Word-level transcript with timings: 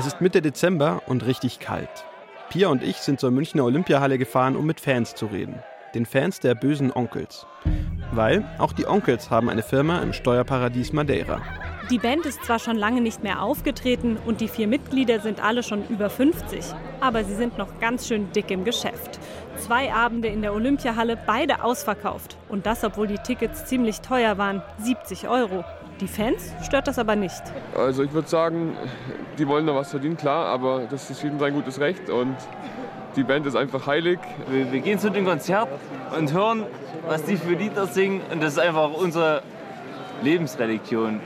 Es 0.00 0.06
ist 0.06 0.22
Mitte 0.22 0.40
Dezember 0.40 1.02
und 1.08 1.26
richtig 1.26 1.58
kalt. 1.58 2.06
Pia 2.48 2.68
und 2.68 2.82
ich 2.82 2.96
sind 2.96 3.20
zur 3.20 3.30
Münchner 3.30 3.66
Olympiahalle 3.66 4.16
gefahren, 4.16 4.56
um 4.56 4.64
mit 4.64 4.80
Fans 4.80 5.14
zu 5.14 5.26
reden. 5.26 5.62
Den 5.94 6.06
Fans 6.06 6.40
der 6.40 6.54
bösen 6.54 6.90
Onkels. 6.90 7.46
Weil 8.10 8.50
auch 8.56 8.72
die 8.72 8.86
Onkels 8.86 9.28
haben 9.28 9.50
eine 9.50 9.62
Firma 9.62 9.98
im 9.98 10.14
Steuerparadies 10.14 10.94
Madeira. 10.94 11.42
Die 11.90 11.98
Band 11.98 12.24
ist 12.24 12.42
zwar 12.42 12.58
schon 12.58 12.76
lange 12.76 13.02
nicht 13.02 13.22
mehr 13.22 13.42
aufgetreten 13.42 14.16
und 14.24 14.40
die 14.40 14.48
vier 14.48 14.68
Mitglieder 14.68 15.20
sind 15.20 15.44
alle 15.44 15.62
schon 15.62 15.86
über 15.88 16.08
50, 16.08 16.64
aber 17.02 17.22
sie 17.22 17.34
sind 17.34 17.58
noch 17.58 17.78
ganz 17.78 18.08
schön 18.08 18.32
dick 18.32 18.50
im 18.50 18.64
Geschäft. 18.64 19.20
Zwei 19.56 19.92
Abende 19.92 20.28
in 20.28 20.40
der 20.40 20.54
Olympiahalle, 20.54 21.18
beide 21.26 21.62
ausverkauft. 21.62 22.38
Und 22.48 22.64
das, 22.64 22.84
obwohl 22.84 23.06
die 23.06 23.18
Tickets 23.18 23.66
ziemlich 23.66 24.00
teuer 24.00 24.38
waren, 24.38 24.62
70 24.78 25.28
Euro. 25.28 25.62
Die 26.00 26.08
Fans 26.08 26.54
stört 26.62 26.88
das 26.88 26.98
aber 26.98 27.14
nicht. 27.14 27.42
Also 27.76 28.02
ich 28.02 28.12
würde 28.12 28.26
sagen, 28.26 28.74
die 29.38 29.46
wollen 29.46 29.66
da 29.66 29.74
was 29.74 29.90
verdienen, 29.90 30.16
klar, 30.16 30.46
aber 30.46 30.86
das 30.90 31.10
ist 31.10 31.22
jedem 31.22 31.38
sein 31.38 31.52
gutes 31.52 31.78
Recht 31.78 32.08
und 32.08 32.36
die 33.16 33.22
Band 33.22 33.44
ist 33.44 33.54
einfach 33.54 33.86
heilig. 33.86 34.18
Wir, 34.48 34.72
wir 34.72 34.80
gehen 34.80 34.98
zu 34.98 35.10
dem 35.10 35.26
Konzert 35.26 35.68
und 36.16 36.32
hören, 36.32 36.64
was 37.06 37.24
die 37.24 37.36
für 37.36 37.52
Lieder 37.52 37.86
singen 37.86 38.22
und 38.32 38.42
das 38.42 38.54
ist 38.54 38.58
einfach 38.58 38.90
unsere 38.92 39.42
Lebensreligion. 40.22 41.20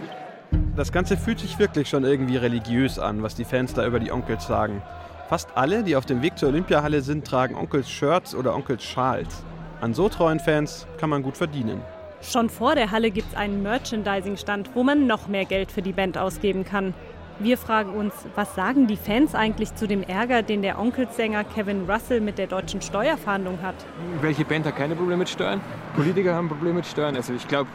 Das 0.74 0.90
Ganze 0.90 1.16
fühlt 1.16 1.38
sich 1.38 1.56
wirklich 1.60 1.88
schon 1.88 2.02
irgendwie 2.02 2.36
religiös 2.36 2.98
an, 2.98 3.22
was 3.22 3.36
die 3.36 3.44
Fans 3.44 3.74
da 3.74 3.86
über 3.86 4.00
die 4.00 4.10
Onkels 4.10 4.44
sagen. 4.46 4.82
Fast 5.28 5.50
alle, 5.54 5.84
die 5.84 5.94
auf 5.94 6.04
dem 6.04 6.20
Weg 6.20 6.36
zur 6.36 6.48
Olympiahalle 6.48 7.00
sind, 7.00 7.24
tragen 7.24 7.54
Onkels 7.54 7.88
Shirts 7.88 8.34
oder 8.34 8.54
Onkels 8.56 8.82
Schals. 8.82 9.44
An 9.80 9.94
so 9.94 10.08
treuen 10.08 10.40
Fans 10.40 10.88
kann 10.98 11.10
man 11.10 11.22
gut 11.22 11.36
verdienen. 11.36 11.80
Schon 12.24 12.48
vor 12.48 12.74
der 12.74 12.90
Halle 12.90 13.10
gibt 13.10 13.28
es 13.28 13.36
einen 13.36 13.62
Merchandising-Stand, 13.62 14.70
wo 14.74 14.82
man 14.82 15.06
noch 15.06 15.28
mehr 15.28 15.44
Geld 15.44 15.70
für 15.70 15.82
die 15.82 15.92
Band 15.92 16.16
ausgeben 16.16 16.64
kann. 16.64 16.94
Wir 17.38 17.58
fragen 17.58 17.90
uns, 17.90 18.14
was 18.34 18.54
sagen 18.54 18.86
die 18.86 18.96
Fans 18.96 19.34
eigentlich 19.34 19.74
zu 19.74 19.86
dem 19.86 20.02
Ärger, 20.02 20.42
den 20.42 20.62
der 20.62 20.78
Onkelssänger 20.78 21.44
Kevin 21.44 21.88
Russell 21.90 22.20
mit 22.20 22.38
der 22.38 22.46
deutschen 22.46 22.80
Steuerfahndung 22.80 23.60
hat? 23.60 23.74
Welche 24.20 24.44
Band 24.44 24.64
hat 24.66 24.76
keine 24.76 24.94
Probleme 24.94 25.18
mit 25.18 25.28
Steuern? 25.28 25.60
Politiker 25.96 26.34
haben 26.34 26.48
Probleme 26.48 26.76
mit 26.76 26.86
Steuern. 26.86 27.14
Also 27.14 27.34
ich 27.34 27.46
glaube, 27.46 27.68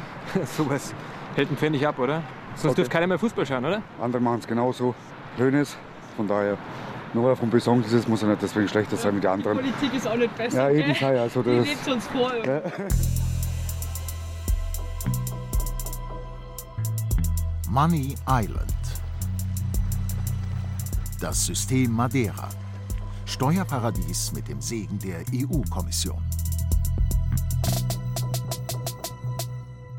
sowas 0.44 0.94
hält 1.36 1.50
ein 1.50 1.56
Fan 1.56 1.72
nicht 1.72 1.86
ab, 1.86 1.98
oder? 1.98 2.22
Sonst 2.54 2.64
okay. 2.64 2.74
dürfte 2.76 2.92
keiner 2.92 3.06
mehr 3.06 3.18
Fußball 3.18 3.46
schauen, 3.46 3.64
oder? 3.64 3.82
Andere 4.00 4.20
machen 4.20 4.40
es 4.40 4.46
genauso. 4.46 4.94
Hönes, 5.38 5.76
von 6.16 6.26
daher, 6.26 6.58
nur 7.14 7.24
weil 7.24 7.32
er 7.32 7.36
vom 7.36 7.50
Besongs 7.50 7.92
ist, 7.92 8.08
muss 8.08 8.22
er 8.22 8.30
nicht 8.30 8.42
deswegen 8.42 8.66
schlechter 8.66 8.96
sein 8.96 9.14
wie 9.16 9.20
die 9.20 9.28
anderen. 9.28 9.58
Die 9.58 9.70
Politik 9.70 9.94
ist 9.94 10.08
auch 10.08 10.16
nicht 10.16 10.36
besser. 10.36 10.70
Ja, 10.70 10.76
eben 10.76 10.94
sei 10.94 11.20
also 11.20 11.42
das. 11.42 11.64
Die 11.64 11.70
lebt 11.70 11.88
uns 11.88 12.06
vor. 12.08 12.32
Ja. 12.44 12.62
Money 17.72 18.16
Island. 18.28 18.70
Das 21.18 21.46
System 21.46 21.90
Madeira. 21.92 22.50
Steuerparadies 23.24 24.30
mit 24.34 24.46
dem 24.46 24.60
Segen 24.60 24.98
der 24.98 25.24
EU-Kommission. 25.34 26.22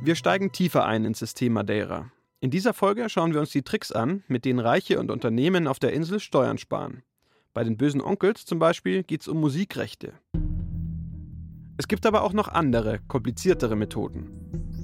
Wir 0.01 0.13
steigen 0.13 0.51
tiefer 0.51 0.85
ein 0.85 1.03
ins 1.03 1.17
System 1.17 1.53
Madeira. 1.53 2.11
In 2.41 2.51
dieser 2.51 2.75
Folge 2.75 3.09
schauen 3.09 3.33
wir 3.33 3.39
uns 3.39 3.49
die 3.49 3.63
Tricks 3.63 3.91
an, 3.91 4.23
mit 4.27 4.45
denen 4.45 4.59
Reiche 4.59 4.99
und 4.99 5.09
Unternehmen 5.09 5.65
auf 5.65 5.79
der 5.79 5.93
Insel 5.93 6.19
Steuern 6.19 6.59
sparen. 6.59 7.01
Bei 7.55 7.63
den 7.63 7.77
bösen 7.77 8.01
Onkels 8.01 8.45
zum 8.45 8.59
Beispiel 8.59 9.01
geht 9.01 9.21
es 9.21 9.27
um 9.27 9.39
Musikrechte. 9.39 10.13
Es 11.77 11.87
gibt 11.87 12.05
aber 12.05 12.21
auch 12.21 12.33
noch 12.33 12.49
andere, 12.49 12.99
kompliziertere 13.07 13.75
Methoden. 13.75 14.29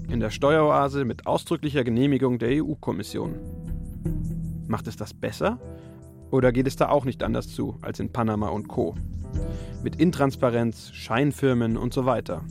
In 0.09 0.19
der 0.19 0.31
Steueroase 0.31 1.05
mit 1.05 1.27
ausdrücklicher 1.27 1.83
Genehmigung 1.83 2.39
der 2.39 2.63
EU-Kommission. 2.63 3.35
Macht 4.67 4.87
es 4.87 4.95
das 4.95 5.13
besser? 5.13 5.59
Oder 6.31 6.51
geht 6.51 6.65
es 6.65 6.75
da 6.75 6.89
auch 6.89 7.05
nicht 7.05 7.21
anders 7.21 7.47
zu 7.47 7.77
als 7.81 7.99
in 7.99 8.11
Panama 8.11 8.49
und 8.49 8.67
Co? 8.67 8.95
Mit 9.83 9.97
Intransparenz, 9.97 10.91
Scheinfirmen 10.93 11.77
und 11.77 11.93
so 11.93 12.05
weiter. 12.05 12.43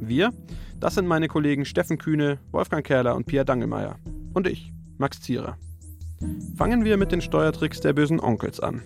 Wir, 0.00 0.32
das 0.78 0.94
sind 0.94 1.08
meine 1.08 1.26
Kollegen 1.26 1.64
Steffen 1.64 1.98
Kühne, 1.98 2.38
Wolfgang 2.52 2.86
Kerler 2.86 3.16
und 3.16 3.26
Pia 3.26 3.42
Dangelmeier. 3.42 3.96
Und 4.34 4.46
ich, 4.46 4.72
Max 4.98 5.20
Zierer. 5.20 5.58
Fangen 6.56 6.84
wir 6.84 6.96
mit 6.96 7.10
den 7.10 7.20
Steuertricks 7.20 7.80
der 7.80 7.92
bösen 7.92 8.20
Onkels 8.20 8.60
an. 8.60 8.82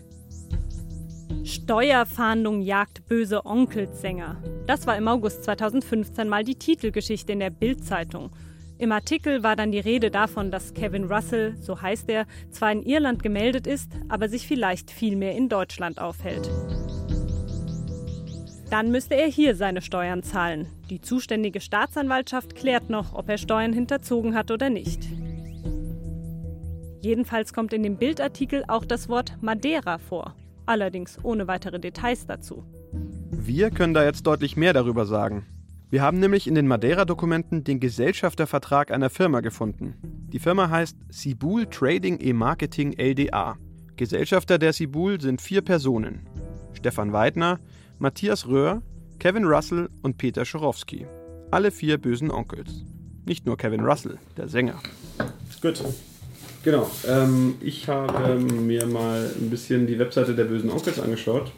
Steuerfahndung 1.49 2.61
jagt 2.61 3.07
böse 3.07 3.47
Onkelssänger. 3.47 4.37
Das 4.67 4.87
war 4.87 4.99
im 4.99 5.09
August 5.09 5.45
2015 5.45 6.29
mal 6.29 6.45
die 6.45 6.57
Titelgeschichte 6.57 7.33
in 7.33 7.41
der 7.41 7.49
Bild-Zeitung. 7.49 8.31
Im 8.77 8.93
Artikel 8.93 9.43
war 9.43 9.57
dann 9.57 9.73
die 9.73 9.81
Rede 9.81 10.11
davon, 10.11 10.51
dass 10.51 10.75
Kevin 10.75 11.05
Russell, 11.05 11.57
so 11.57 11.81
heißt 11.81 12.11
er, 12.11 12.27
zwar 12.51 12.71
in 12.73 12.83
Irland 12.83 13.23
gemeldet 13.23 13.67
ist, 13.67 13.91
aber 14.11 14.29
sich 14.29 14.47
vielleicht 14.47 14.91
viel 14.91 15.17
mehr 15.17 15.35
in 15.35 15.49
Deutschland 15.49 15.99
aufhält. 15.99 16.51
Dann 18.71 18.91
müsste 18.91 19.15
er 19.15 19.29
hier 19.29 19.57
seine 19.57 19.81
Steuern 19.81 20.23
zahlen. 20.23 20.67
Die 20.91 21.01
zuständige 21.01 21.63
Staatsanwaltschaft 21.63 22.57
klärt 22.57 22.91
noch, 22.91 23.15
ob 23.15 23.31
er 23.31 23.39
Steuern 23.39 23.73
hinterzogen 23.73 24.35
hat 24.35 24.51
oder 24.51 24.69
nicht. 24.69 25.09
Jedenfalls 27.01 27.55
kommt 27.55 27.73
in 27.73 27.83
dem 27.83 27.97
Bildartikel 27.97 28.65
auch 28.69 28.85
das 28.85 29.09
Wort 29.09 29.39
Madeira 29.41 29.97
vor, 29.97 30.35
allerdings 30.69 31.19
ohne 31.23 31.49
weitere 31.49 31.81
Details 31.81 32.27
dazu. 32.27 32.65
Wir 33.31 33.71
können 33.71 33.95
da 33.95 34.05
jetzt 34.05 34.27
deutlich 34.27 34.57
mehr 34.57 34.73
darüber 34.73 35.07
sagen. 35.07 35.47
Wir 35.91 36.03
haben 36.03 36.21
nämlich 36.21 36.47
in 36.47 36.55
den 36.55 36.67
Madeira-Dokumenten 36.67 37.65
den 37.65 37.81
Gesellschaftervertrag 37.81 38.91
einer 38.91 39.09
Firma 39.09 39.41
gefunden. 39.41 39.95
Die 40.31 40.39
Firma 40.39 40.69
heißt 40.69 40.97
Sibul 41.09 41.65
Trading 41.67 42.19
e 42.21 42.35
Marketing 42.35 42.93
LDA. 42.99 43.57
Gesellschafter 43.97 44.59
der 44.59 44.75
Sibul 44.75 45.19
sind 45.19 45.41
vier 45.41 45.63
Personen. 45.63 46.29
Stefan 46.75 47.13
Weidner, 47.15 47.59
Matthias 47.99 48.47
Röhr, 48.47 48.83
Kevin 49.19 49.45
Russell 49.45 49.89
und 50.03 50.19
Peter 50.19 50.45
Schorowski. 50.45 51.07
Alle 51.51 51.71
vier 51.71 51.97
bösen 51.97 52.31
Onkels. 52.31 52.85
Nicht 53.25 53.47
nur 53.47 53.57
Kevin 53.57 53.81
Russell, 53.81 54.19
der 54.37 54.49
Sänger. 54.49 54.79
Gut. 55.63 55.83
Genau. 56.71 56.91
Ähm, 57.09 57.55
ich 57.63 57.89
habe 57.89 58.35
mir 58.39 58.85
mal 58.85 59.31
ein 59.41 59.49
bisschen 59.49 59.87
die 59.87 59.99
Webseite 59.99 60.35
der 60.35 60.45
bösen 60.45 60.69
Onkels 60.69 61.01
angeschaut. 61.01 61.51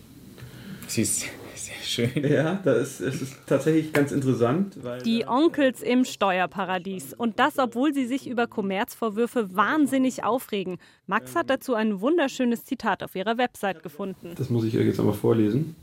Sie 0.87 1.03
ist 1.03 1.27
sehr 1.57 1.75
schön. 1.83 2.31
Ja, 2.31 2.61
das 2.63 3.01
ist, 3.01 3.01
es 3.01 3.23
ist 3.23 3.35
tatsächlich 3.45 3.93
ganz 3.93 4.13
interessant. 4.13 4.77
die 5.05 5.27
Onkels 5.27 5.83
im 5.83 6.05
Steuerparadies. 6.05 7.13
Und 7.13 7.41
das, 7.41 7.59
obwohl 7.59 7.93
sie 7.93 8.07
sich 8.07 8.29
über 8.29 8.47
Kommerzvorwürfe 8.47 9.53
wahnsinnig 9.57 10.23
aufregen. 10.23 10.79
Max 11.09 11.35
hat 11.35 11.51
dazu 11.51 11.75
ein 11.75 12.01
wunderschönes 12.01 12.65
Zitat 12.65 13.03
auf 13.03 13.17
ihrer 13.17 13.37
Website 13.37 13.83
gefunden. 13.83 14.31
Das 14.37 14.49
muss 14.49 14.63
ich 14.63 14.79
euch 14.79 14.87
jetzt 14.87 15.01
aber 15.01 15.13
vorlesen. 15.15 15.75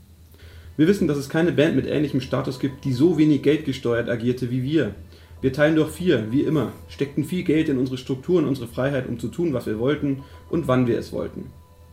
Wir 0.78 0.86
wissen, 0.86 1.06
dass 1.06 1.18
es 1.18 1.28
keine 1.28 1.52
Band 1.52 1.76
mit 1.76 1.84
ähnlichem 1.84 2.22
Status 2.22 2.58
gibt, 2.58 2.86
die 2.86 2.94
so 2.94 3.18
wenig 3.18 3.42
Geld 3.42 3.66
gesteuert 3.66 4.08
agierte 4.08 4.50
wie 4.50 4.62
wir. 4.62 4.94
Wir 5.40 5.52
teilen 5.52 5.76
durch 5.76 5.90
vier, 5.92 6.32
wie 6.32 6.42
immer, 6.42 6.72
steckten 6.88 7.24
viel 7.24 7.44
Geld 7.44 7.68
in 7.68 7.78
unsere 7.78 7.96
Strukturen, 7.96 8.44
unsere 8.44 8.66
Freiheit, 8.66 9.08
um 9.08 9.20
zu 9.20 9.28
tun, 9.28 9.52
was 9.52 9.66
wir 9.66 9.78
wollten 9.78 10.24
und 10.50 10.66
wann 10.66 10.88
wir 10.88 10.98
es 10.98 11.12
wollten. 11.12 11.52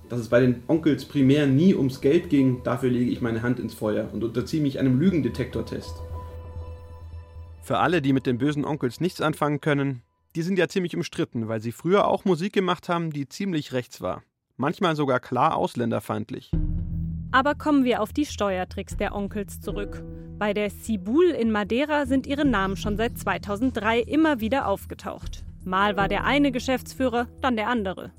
Dass 0.10 0.20
es 0.20 0.30
bei 0.30 0.40
den 0.40 0.64
Onkels 0.68 1.06
primär 1.06 1.46
nie 1.46 1.76
ums 1.76 2.02
Geld 2.02 2.30
ging, 2.30 2.62
dafür 2.64 2.90
lege 2.90 3.12
ich 3.12 3.22
meine 3.22 3.44
Hand 3.44 3.60
ins 3.60 3.76
Feuer 3.76 4.10
und 4.12 4.24
unterziehe 4.24 4.64
mich 4.64 4.80
einem 4.80 5.00
Lügendetektortest. 5.00 5.94
Für 7.62 7.78
alle, 7.78 8.02
die 8.02 8.14
mit 8.14 8.26
den 8.26 8.40
bösen 8.40 8.66
Onkels 8.66 9.00
nichts 9.00 9.22
anfangen 9.22 9.62
können, 9.62 10.02
die 10.36 10.42
sind 10.42 10.58
ja 10.58 10.68
ziemlich 10.68 10.96
umstritten, 10.96 11.48
weil 11.48 11.62
sie 11.62 11.72
früher 11.72 12.08
auch 12.08 12.26
Musik 12.26 12.54
gemacht 12.54 12.90
haben, 12.90 13.12
die 13.12 13.30
ziemlich 13.30 13.74
rechts 13.74 14.02
war. 14.02 14.24
Manchmal 14.58 14.96
sogar 14.96 15.20
klar 15.20 15.56
ausländerfeindlich. 15.56 16.52
Aber 17.36 17.54
kommen 17.54 17.84
wir 17.84 18.02
auf 18.02 18.14
die 18.14 18.26
Steuertricks 18.26 18.96
der 18.96 19.14
Onkels 19.14 19.60
zurück. 19.60 20.02
Bei 20.40 20.54
der 20.54 20.70
Cibul 20.70 21.26
in 21.26 21.52
Madeira 21.52 22.06
sind 22.06 22.28
ihre 22.28 22.46
Namen 22.46 22.78
schon 22.78 22.96
seit 22.96 23.18
2003 23.18 24.00
immer 24.00 24.40
wieder 24.40 24.70
aufgetaucht. 24.70 25.44
Mal 25.66 25.98
war 25.98 26.08
der 26.08 26.24
eine 26.24 26.54
Geschäftsführer, 26.54 27.28
dann 27.42 27.58
der 27.58 27.68
andere. 27.68 28.12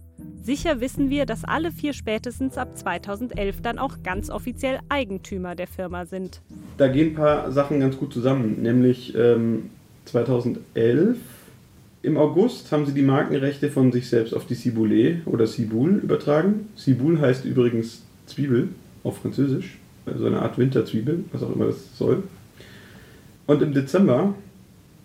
Sicher 0.43 0.83
wissen 0.83 1.09
wir, 1.09 1.25
dass 1.25 1.45
alle 1.45 1.73
vier 1.73 1.95
spätestens 1.95 2.59
ab 2.59 2.77
2011 2.77 3.63
dann 3.63 3.79
auch 3.79 4.03
ganz 4.03 4.29
offiziell 4.29 4.81
Eigentümer 4.91 5.55
der 5.55 5.67
Firma 5.67 6.05
sind. 6.05 6.43
Da 6.77 6.89
gehen 6.89 7.13
ein 7.13 7.15
paar 7.15 7.51
Sachen 7.53 7.81
ganz 7.81 7.97
gut 7.97 8.13
zusammen, 8.13 8.61
nämlich 8.61 9.15
ähm, 9.17 9.71
2011 10.05 11.17
im 12.03 12.19
August 12.19 12.71
haben 12.71 12.85
sie 12.85 12.93
die 12.93 13.01
Markenrechte 13.01 13.71
von 13.71 13.93
sich 13.93 14.11
selbst 14.11 14.35
auf 14.35 14.45
die 14.47 14.57
Ciboulé 14.57 15.25
oder 15.25 15.47
Ciboule 15.47 16.01
übertragen. 16.01 16.69
Ciboule 16.77 17.19
heißt 17.19 17.47
übrigens 17.47 18.03
Zwiebel 18.27 18.69
auf 19.07 19.19
Französisch, 19.19 19.79
so 20.19 20.27
eine 20.27 20.43
Art 20.43 20.59
Winterzwiebel, 20.59 21.25
was 21.33 21.43
auch 21.43 21.55
immer 21.55 21.67
das 21.67 21.97
soll. 21.97 22.23
Und 23.47 23.63
im 23.63 23.73
Dezember 23.73 24.35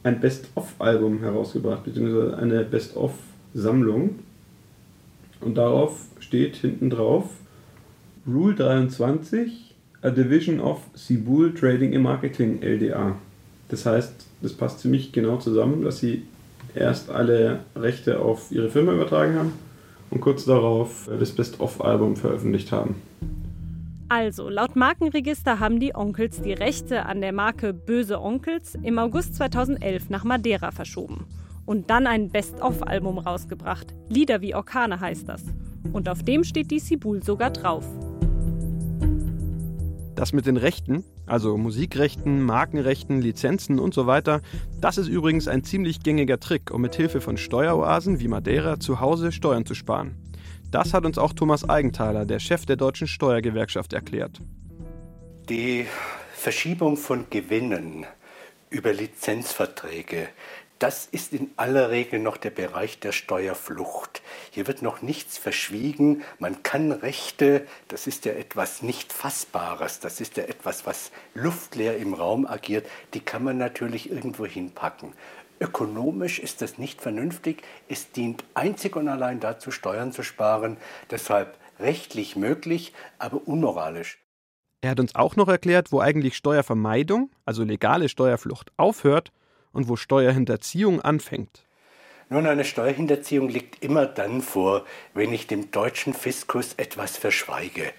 ein 0.04 0.20
Best-of-Album 0.20 1.20
herausgebracht, 1.20 1.84
beziehungsweise 1.84 2.38
eine 2.38 2.64
Best-of-Sammlung. 2.64 4.20
Und 5.42 5.56
darauf 5.58 6.06
steht 6.20 6.56
hinten 6.56 6.90
drauf 6.90 7.26
Rule 8.28 8.56
23, 8.56 9.76
a 10.02 10.10
Division 10.10 10.60
of 10.60 10.82
Cibul 10.96 11.54
Trading 11.54 11.96
and 11.96 12.04
Marketing 12.04 12.62
LDA. 12.62 13.16
Das 13.70 13.86
heißt, 13.86 14.14
das 14.42 14.54
passt 14.54 14.80
ziemlich 14.80 15.12
genau 15.12 15.38
zusammen, 15.38 15.84
dass 15.84 16.00
sie 16.00 16.24
erst 16.74 17.10
alle 17.10 17.60
Rechte 17.76 18.20
auf 18.20 18.52
ihre 18.52 18.70
Firma 18.70 18.94
übertragen 18.94 19.36
haben 19.36 19.54
und 20.10 20.22
kurz 20.22 20.46
darauf 20.46 21.10
das 21.20 21.32
Best-of-Album 21.32 22.16
veröffentlicht 22.16 22.72
haben. 22.72 22.96
Also, 24.14 24.50
laut 24.50 24.76
Markenregister 24.76 25.62
haben 25.62 25.80
die 25.80 25.96
Onkels 25.96 26.42
die 26.42 26.52
Rechte 26.52 27.06
an 27.06 27.22
der 27.22 27.32
Marke 27.32 27.74
Böse 27.74 28.20
Onkels 28.20 28.76
im 28.84 29.00
August 29.00 29.36
2011 29.36 30.10
nach 30.10 30.26
Madeira 30.26 30.72
verschoben 30.72 31.28
und 31.66 31.90
dann 31.90 32.08
ein 32.08 32.30
Best-of-Album 32.30 33.20
rausgebracht. 33.20 33.96
Lieder 34.10 34.42
wie 34.42 34.54
Orkane 34.54 35.00
heißt 35.00 35.30
das. 35.30 35.46
Und 35.94 36.10
auf 36.10 36.24
dem 36.24 36.44
steht 36.44 36.72
die 36.72 36.80
Sibul 36.80 37.24
sogar 37.24 37.52
drauf. 37.52 37.86
Das 40.16 40.34
mit 40.34 40.46
den 40.46 40.58
Rechten, 40.58 41.06
also 41.26 41.56
Musikrechten, 41.56 42.42
Markenrechten, 42.42 43.22
Lizenzen 43.22 43.80
und 43.80 43.94
so 43.94 44.08
weiter, 44.08 44.42
das 44.82 44.98
ist 44.98 45.08
übrigens 45.08 45.48
ein 45.48 45.64
ziemlich 45.64 46.04
gängiger 46.04 46.42
Trick, 46.42 46.72
um 46.72 46.82
mit 46.82 46.96
Hilfe 46.96 47.22
von 47.22 47.38
Steueroasen 47.38 48.20
wie 48.20 48.28
Madeira 48.28 48.78
zu 48.78 49.00
Hause 49.00 49.32
Steuern 49.32 49.66
zu 49.66 49.74
sparen. 49.74 50.18
Das 50.72 50.94
hat 50.94 51.06
uns 51.06 51.18
auch 51.18 51.34
Thomas 51.34 51.70
Eigenthaler, 51.70 52.26
der 52.26 52.40
Chef 52.40 52.66
der 52.66 52.78
deutschen 52.78 53.08
Steuergewerkschaft, 53.08 53.92
erklärt. 53.92 54.40
Die 55.50 55.86
Verschiebung 56.34 56.96
von 56.96 57.26
Gewinnen 57.30 58.06
über 58.70 58.94
Lizenzverträge, 58.94 60.30
das 60.80 61.06
ist 61.06 61.34
in 61.34 61.52
aller 61.58 61.92
Regel 61.92 62.20
noch 62.20 62.38
der 62.38 62.50
Bereich 62.50 63.00
der 63.00 63.12
Steuerflucht. 63.12 64.24
Hier 64.50 64.66
wird 64.66 64.82
noch 64.82 65.04
nichts 65.04 65.38
verschwiegen. 65.38 66.24
Man 66.40 66.64
kann 66.64 66.92
Rechte, 66.92 67.68
das 67.88 68.08
ist 68.08 68.26
ja 68.26 68.32
etwas 68.32 68.82
nicht 68.82 69.14
Fassbares, 69.14 70.00
das 70.00 70.20
ist 70.20 70.38
ja 70.38 70.46
etwas, 70.46 70.88
was 70.88 71.12
luftleer 71.36 71.98
im 71.98 72.16
Raum 72.16 72.48
agiert, 72.48 72.88
die 73.14 73.20
kann 73.20 73.44
man 73.44 73.60
natürlich 73.60 74.10
irgendwo 74.10 74.48
hinpacken. 74.48 75.14
Ökonomisch 75.62 76.40
ist 76.40 76.64
das 76.64 76.80
nicht 76.80 77.02
vernünftig. 77.02 77.62
Es 77.88 78.12
dient 78.12 78.44
einzig 78.56 78.96
und 78.96 79.08
allein 79.08 79.40
dazu, 79.40 79.70
Steuern 79.70 80.12
zu 80.12 80.24
sparen. 80.24 80.78
Deshalb 81.12 81.56
rechtlich 81.80 82.36
möglich, 82.36 82.94
aber 83.20 83.48
unmoralisch. 83.48 84.18
Er 84.82 84.90
hat 84.90 85.00
uns 85.00 85.14
auch 85.14 85.36
noch 85.36 85.48
erklärt, 85.48 85.92
wo 85.92 86.02
eigentlich 86.02 86.36
Steuervermeidung, 86.36 87.30
also 87.46 87.64
legale 87.64 88.10
Steuerflucht, 88.10 88.72
aufhört 88.78 89.32
und 89.72 89.88
wo 89.88 89.96
Steuerhinterziehung 89.96 91.00
anfängt. 91.00 91.64
Nun, 92.30 92.48
eine 92.48 92.66
Steuerhinterziehung 92.66 93.48
liegt 93.48 93.84
immer 93.84 94.08
dann 94.08 94.42
vor, 94.42 94.86
wenn 95.14 95.32
ich 95.32 95.46
dem 95.46 95.70
deutschen 95.70 96.14
Fiskus 96.16 96.74
etwas 96.78 97.18
verschweige. 97.18 97.92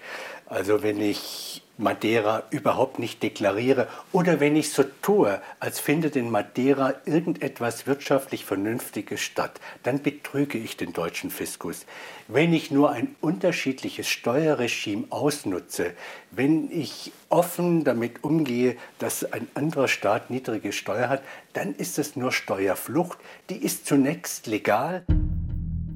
Also 0.47 0.83
wenn 0.83 0.99
ich 0.99 1.62
Madeira 1.77 2.43
überhaupt 2.51 2.99
nicht 2.99 3.23
deklariere 3.23 3.87
oder 4.11 4.39
wenn 4.39 4.55
ich 4.55 4.69
so 4.69 4.83
tue, 5.01 5.41
als 5.59 5.79
findet 5.79 6.15
in 6.15 6.29
Madeira 6.29 6.93
irgendetwas 7.05 7.87
wirtschaftlich 7.87 8.45
Vernünftiges 8.45 9.21
statt, 9.21 9.59
dann 9.81 10.03
betrüge 10.03 10.59
ich 10.59 10.77
den 10.77 10.93
deutschen 10.93 11.31
Fiskus. 11.31 11.87
Wenn 12.27 12.53
ich 12.53 12.69
nur 12.69 12.91
ein 12.91 13.15
unterschiedliches 13.21 14.07
Steuerregime 14.07 15.05
ausnutze, 15.09 15.93
wenn 16.29 16.69
ich 16.69 17.11
offen 17.29 17.83
damit 17.83 18.23
umgehe, 18.23 18.77
dass 18.99 19.31
ein 19.33 19.47
anderer 19.55 19.87
Staat 19.87 20.29
niedrige 20.29 20.73
Steuer 20.73 21.09
hat, 21.09 21.23
dann 21.53 21.73
ist 21.73 21.97
es 21.97 22.15
nur 22.15 22.31
Steuerflucht. 22.31 23.17
Die 23.49 23.57
ist 23.57 23.87
zunächst 23.87 24.45
legal. 24.45 25.05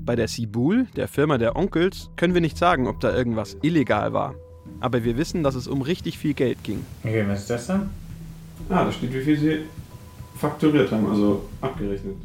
Bei 0.05 0.15
der 0.15 0.27
Sibul, 0.27 0.87
der 0.95 1.07
Firma 1.07 1.37
der 1.37 1.55
Onkels, 1.55 2.09
können 2.15 2.33
wir 2.33 2.41
nicht 2.41 2.57
sagen, 2.57 2.87
ob 2.87 2.99
da 2.99 3.15
irgendwas 3.15 3.57
illegal 3.61 4.13
war. 4.13 4.35
Aber 4.79 5.03
wir 5.03 5.17
wissen, 5.17 5.43
dass 5.43 5.55
es 5.55 5.67
um 5.67 5.81
richtig 5.81 6.17
viel 6.17 6.33
Geld 6.33 6.63
ging. 6.63 6.85
Okay, 7.03 7.25
was 7.27 7.41
ist 7.41 7.49
das 7.49 7.67
dann? 7.67 7.89
Ah, 8.69 8.85
da 8.85 8.91
steht, 8.91 9.13
wie 9.13 9.21
viel 9.21 9.37
sie 9.37 9.59
fakturiert 10.35 10.91
haben, 10.91 11.07
also 11.07 11.45
abgerechnet. 11.61 12.15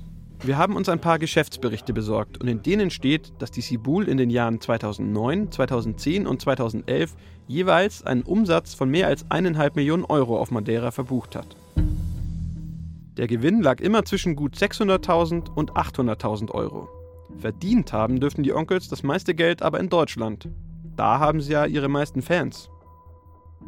Wir 0.45 0.59
haben 0.59 0.75
uns 0.75 0.89
ein 0.89 0.99
paar 0.99 1.21
Geschäftsberichte 1.21 1.93
besorgt 1.93 2.41
und 2.41 2.49
in 2.49 2.63
denen 2.63 2.91
steht, 2.91 3.33
dass 3.39 3.53
die 3.53 3.61
Sibul 3.61 4.09
in 4.09 4.17
den 4.17 4.29
Jahren 4.29 4.61
2009, 4.61 5.53
2010 5.53 6.27
und 6.27 6.43
2011 6.43 7.15
jeweils 7.47 8.03
einen 8.03 8.23
Umsatz 8.23 8.75
von 8.75 8.91
mehr 8.91 9.07
als 9.07 9.25
1,5 9.27 9.77
Millionen 9.77 10.05
Euro 10.05 10.39
auf 10.39 10.51
Madeira 10.51 10.91
verbucht 10.91 11.37
hat. 11.37 11.55
Der 13.17 13.29
Gewinn 13.29 13.63
lag 13.63 13.81
immer 13.81 14.05
zwischen 14.05 14.35
gut 14.35 14.57
600.000 14.57 15.49
und 15.55 15.75
800.000 15.75 16.51
Euro. 16.51 16.89
Verdient 17.39 17.93
haben 17.93 18.19
dürften 18.19 18.43
die 18.43 18.53
Onkels 18.53 18.89
das 18.89 19.05
meiste 19.05 19.35
Geld 19.35 19.63
aber 19.63 19.79
in 19.79 19.91
Deutschland, 19.91 20.49
da 20.97 21.19
haben 21.19 21.41
sie 21.41 21.53
ja 21.53 21.67
ihre 21.67 21.89
meisten 21.89 22.23
Fans. 22.23 22.71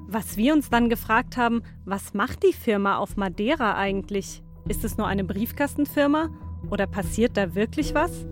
Was 0.06 0.36
wir 0.36 0.52
uns 0.52 0.70
dann 0.70 0.88
gefragt 0.88 1.36
haben, 1.36 1.62
was 1.84 2.14
macht 2.14 2.42
die 2.42 2.52
Firma 2.52 2.96
auf 2.96 3.16
Madeira 3.16 3.76
eigentlich? 3.76 4.42
Ist 4.68 4.84
es 4.84 4.96
nur 4.98 5.06
eine 5.06 5.24
Briefkastenfirma 5.24 6.30
oder 6.70 6.86
passiert 6.86 7.36
da 7.36 7.54
wirklich 7.54 7.94
was? 7.94 8.26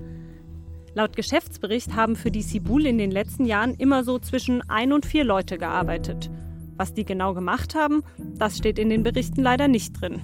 Laut 0.95 1.17
Geschäftsbericht 1.17 1.97
haben 1.97 2.17
für 2.17 2.31
die 2.31 2.43
Sibul 2.43 2.85
in 2.85 2.99
den 2.99 3.11
letzten 3.11 3.47
Jahren 3.47 3.75
immer 3.75 4.05
so 4.05 4.19
zwischen 4.19 4.63
ein 4.69 4.93
und 4.93 5.07
vier 5.07 5.25
Leute 5.25 5.57
gearbeitet. 5.57 6.31
Was 6.77 6.93
die 6.93 7.05
genau 7.05 7.33
gemacht 7.33 7.75
haben, 7.75 8.03
das 8.19 8.59
steht 8.59 8.79
in 8.79 8.91
den 8.91 9.03
Berichten 9.03 9.43
leider 9.43 9.69
nicht 9.69 10.01
drin. 10.01 10.21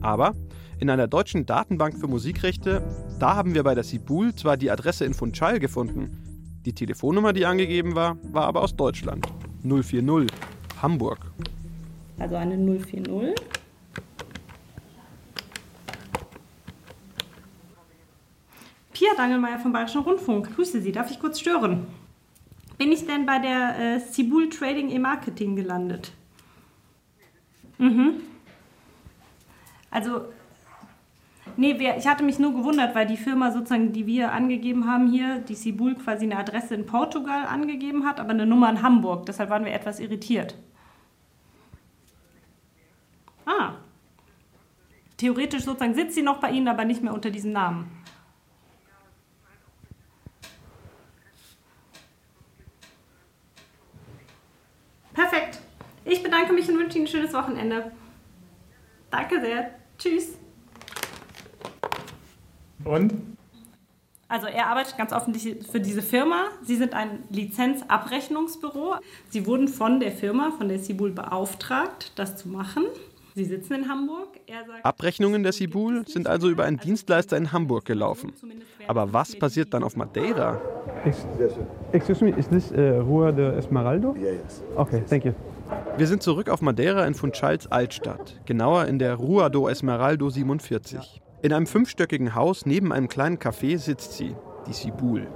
Aber 0.00 0.34
in 0.78 0.90
einer 0.90 1.06
deutschen 1.06 1.46
Datenbank 1.46 1.98
für 1.98 2.08
Musikrechte, 2.08 2.82
da 3.20 3.36
haben 3.36 3.54
wir 3.54 3.62
bei 3.62 3.74
der 3.74 3.84
Sibul 3.84 4.34
zwar 4.34 4.56
die 4.56 4.70
Adresse 4.70 5.04
in 5.04 5.14
Funchal 5.14 5.60
gefunden, 5.60 6.23
die 6.64 6.72
Telefonnummer, 6.72 7.32
die 7.32 7.46
angegeben 7.46 7.94
war, 7.94 8.16
war 8.22 8.46
aber 8.46 8.62
aus 8.62 8.74
Deutschland. 8.74 9.26
040 9.62 10.30
Hamburg. 10.80 11.18
Also 12.18 12.36
eine 12.36 12.56
040. 12.56 13.34
Pia 18.92 19.08
Dangelmeier 19.16 19.58
vom 19.58 19.72
Bayerischen 19.72 20.02
Rundfunk. 20.02 20.54
Grüße 20.54 20.80
Sie. 20.80 20.92
Darf 20.92 21.10
ich 21.10 21.18
kurz 21.18 21.40
stören? 21.40 21.86
Bin 22.78 22.92
ich 22.92 23.06
denn 23.06 23.26
bei 23.26 23.38
der 23.38 23.78
äh, 23.78 24.00
Sibul 24.00 24.48
Trading 24.48 24.90
e 24.90 24.98
Marketing 24.98 25.56
gelandet? 25.56 26.12
Mhm. 27.78 28.20
Also 29.90 30.26
Nee, 31.56 31.78
wir, 31.78 31.96
ich 31.96 32.06
hatte 32.06 32.24
mich 32.24 32.38
nur 32.38 32.52
gewundert, 32.52 32.94
weil 32.94 33.06
die 33.06 33.16
Firma 33.16 33.52
sozusagen, 33.52 33.92
die 33.92 34.06
wir 34.06 34.32
angegeben 34.32 34.90
haben 34.90 35.10
hier, 35.10 35.38
die 35.38 35.54
Sibul 35.54 35.94
quasi 35.94 36.24
eine 36.24 36.36
Adresse 36.36 36.74
in 36.74 36.86
Portugal 36.86 37.46
angegeben 37.46 38.04
hat, 38.04 38.18
aber 38.18 38.30
eine 38.30 38.44
Nummer 38.44 38.68
in 38.70 38.82
Hamburg. 38.82 39.26
Deshalb 39.26 39.50
waren 39.50 39.64
wir 39.64 39.72
etwas 39.72 40.00
irritiert. 40.00 40.56
Ah. 43.46 43.74
Theoretisch 45.16 45.62
sozusagen 45.62 45.94
sitzt 45.94 46.16
sie 46.16 46.22
noch 46.22 46.38
bei 46.38 46.50
Ihnen, 46.50 46.66
aber 46.66 46.84
nicht 46.84 47.02
mehr 47.02 47.14
unter 47.14 47.30
diesem 47.30 47.52
Namen. 47.52 47.90
Perfekt. 55.12 55.60
Ich 56.04 56.20
bedanke 56.20 56.52
mich 56.52 56.68
und 56.68 56.78
wünsche 56.78 56.98
Ihnen 56.98 57.06
ein 57.06 57.10
schönes 57.10 57.32
Wochenende. 57.32 57.92
Danke 59.10 59.40
sehr. 59.40 59.70
Tschüss. 59.96 60.36
Und? 62.84 63.14
Also 64.28 64.46
er 64.46 64.66
arbeitet 64.68 64.96
ganz 64.96 65.12
offensichtlich 65.12 65.66
für 65.66 65.80
diese 65.80 66.02
Firma. 66.02 66.46
Sie 66.62 66.76
sind 66.76 66.94
ein 66.94 67.22
Lizenzabrechnungsbüro. 67.30 68.96
Sie 69.28 69.46
wurden 69.46 69.68
von 69.68 70.00
der 70.00 70.12
Firma, 70.12 70.50
von 70.56 70.68
der 70.68 70.78
Sibul 70.78 71.12
beauftragt, 71.12 72.12
das 72.16 72.36
zu 72.36 72.48
machen. 72.48 72.84
Sie 73.36 73.44
sitzen 73.44 73.74
in 73.74 73.88
Hamburg. 73.88 74.28
Sagt, 74.46 74.84
Abrechnungen 74.84 75.42
der 75.42 75.52
Sibul 75.52 76.06
sind 76.06 76.28
also 76.28 76.48
über 76.48 76.64
einen 76.64 76.78
Dienstleister 76.78 77.36
in 77.36 77.52
Hamburg 77.52 77.84
gelaufen. 77.84 78.32
Aber 78.86 79.12
was 79.12 79.36
passiert 79.36 79.74
dann 79.74 79.82
auf 79.82 79.96
Madeira? 79.96 80.60
Excuse 81.92 82.24
me, 82.24 82.30
is 82.30 82.48
this 82.48 82.70
uh, 82.70 83.00
Rua 83.00 83.32
de 83.32 83.56
Esmeraldo? 83.56 84.14
Okay, 84.76 85.02
thank 85.08 85.24
you. 85.24 85.32
Wir 85.96 86.06
sind 86.06 86.22
zurück 86.22 86.48
auf 86.48 86.60
Madeira 86.60 87.04
in 87.06 87.14
Funchals 87.14 87.66
Altstadt, 87.70 88.40
genauer 88.46 88.86
in 88.86 88.98
der 88.98 89.14
Rua 89.14 89.48
do 89.48 89.68
Esmeraldo 89.68 90.30
47. 90.30 91.23
In 91.44 91.52
einem 91.52 91.66
fünfstöckigen 91.66 92.34
Haus 92.34 92.64
neben 92.64 92.90
einem 92.90 93.06
kleinen 93.06 93.36
Café 93.36 93.76
sitzt 93.76 94.14
sie, 94.14 94.34
die 94.66 94.72
Sibul. 94.72 95.26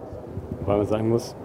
Weil 0.64 0.78
man 0.78 0.86
sagen 0.86 1.10
muss, 1.10 1.36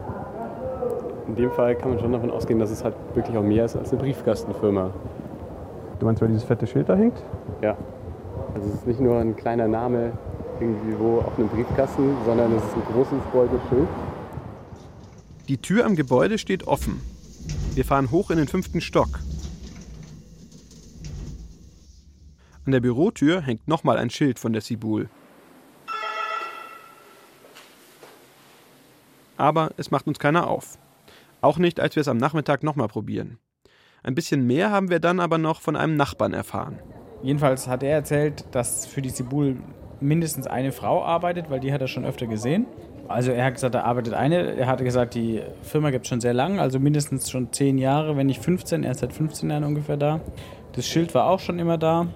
in 1.28 1.36
dem 1.36 1.52
Fall 1.52 1.76
kann 1.76 1.90
man 1.90 2.00
schon 2.00 2.14
davon 2.14 2.32
ausgehen, 2.32 2.60
dass 2.60 2.72
es 2.72 2.82
halt 2.82 2.96
wirklich 3.14 3.38
auch 3.38 3.44
mehr 3.44 3.66
ist 3.66 3.76
als 3.76 3.92
eine 3.92 4.02
Briefkastenfirma. 4.02 4.94
Du 6.00 6.06
meinst, 6.06 6.22
weil 6.22 6.30
dieses 6.30 6.46
fette 6.46 6.66
Schild 6.66 6.88
da 6.88 6.96
hängt? 6.96 7.22
Ja. 7.62 7.76
Also 8.56 8.70
es 8.70 8.76
ist 8.76 8.88
nicht 8.88 9.02
nur 9.02 9.20
ein 9.20 9.36
kleiner 9.36 9.68
Name 9.68 10.14
irgendwie 10.62 10.98
wo 10.98 11.18
auf 11.18 11.38
einem 11.38 11.50
Briefkasten, 11.50 12.16
sondern 12.26 12.56
es 12.56 12.64
ist 12.64 12.74
ein 12.74 12.94
großes 12.94 13.20
goldenes 13.34 13.62
Schild. 13.68 13.88
Die 15.50 15.58
Tür 15.58 15.86
am 15.86 15.98
Gebäude 15.98 16.38
steht 16.38 16.68
offen. 16.68 17.02
Wir 17.74 17.84
fahren 17.84 18.12
hoch 18.12 18.32
in 18.32 18.38
den 18.38 18.48
fünften 18.48 18.80
Stock. 18.80 19.10
An 22.66 22.72
der 22.72 22.80
Bürotür 22.80 23.42
hängt 23.42 23.68
nochmal 23.68 23.98
ein 23.98 24.10
Schild 24.10 24.40
von 24.40 24.54
der 24.54 24.62
Sibul. 24.62 25.10
Aber 29.36 29.72
es 29.76 29.92
macht 29.92 30.08
uns 30.08 30.18
keiner 30.18 30.48
auf. 30.48 30.78
Auch 31.42 31.58
nicht, 31.58 31.82
als 31.82 31.98
wir 31.98 32.02
es 32.02 32.08
am 32.08 32.18
Nachmittag 32.18 32.64
nochmal 32.64 32.88
probieren. 32.88 33.38
Ein 34.02 34.16
bisschen 34.16 34.48
mehr 34.48 34.72
haben 34.72 34.90
wir 34.90 35.00
dann 35.00 35.20
aber 35.20 35.38
noch 35.38 35.60
von 35.60 35.76
einem 35.76 35.98
Nachbarn 35.98 36.34
erfahren. 36.34 36.80
Jedenfalls 37.22 37.68
hat 37.68 37.84
er 37.84 37.92
erzählt, 37.92 38.46
dass 38.52 38.86
für 38.86 39.02
die 39.02 39.10
Sibul 39.10 39.58
mindestens 40.00 40.48
eine 40.48 40.72
Frau 40.72 41.04
arbeitet, 41.04 41.50
weil 41.50 41.60
die 41.60 41.74
hat 41.74 41.82
er 41.82 41.88
schon 41.88 42.06
öfter 42.06 42.28
gesehen. 42.28 42.66
Also 43.10 43.32
er 43.32 43.44
hat 43.44 43.56
gesagt, 43.56 43.76
da 43.76 43.82
arbeitet 43.82 44.14
eine. 44.14 44.56
Er 44.56 44.68
hatte 44.68 44.86
gesagt, 44.86 45.16
die 45.16 45.42
Firma 45.64 45.90
gibt 45.90 46.06
es 46.06 46.10
schon 46.10 46.22
sehr 46.22 46.34
lange, 46.34 46.62
also 46.62 46.80
mindestens 46.80 47.30
schon 47.30 47.52
zehn 47.52 47.78
Jahre, 47.78 48.16
wenn 48.16 48.28
nicht 48.28 48.42
15. 48.42 48.84
Er 48.84 48.92
ist 48.92 49.02
seit 49.02 49.12
15 49.12 49.50
Jahren 49.50 49.66
ungefähr 49.66 49.98
da. 49.98 50.22
Das 50.74 50.88
Schild 50.88 51.14
war 51.14 51.28
auch 51.28 51.42
schon 51.42 51.60
immer 51.60 51.78
da. 51.78 52.08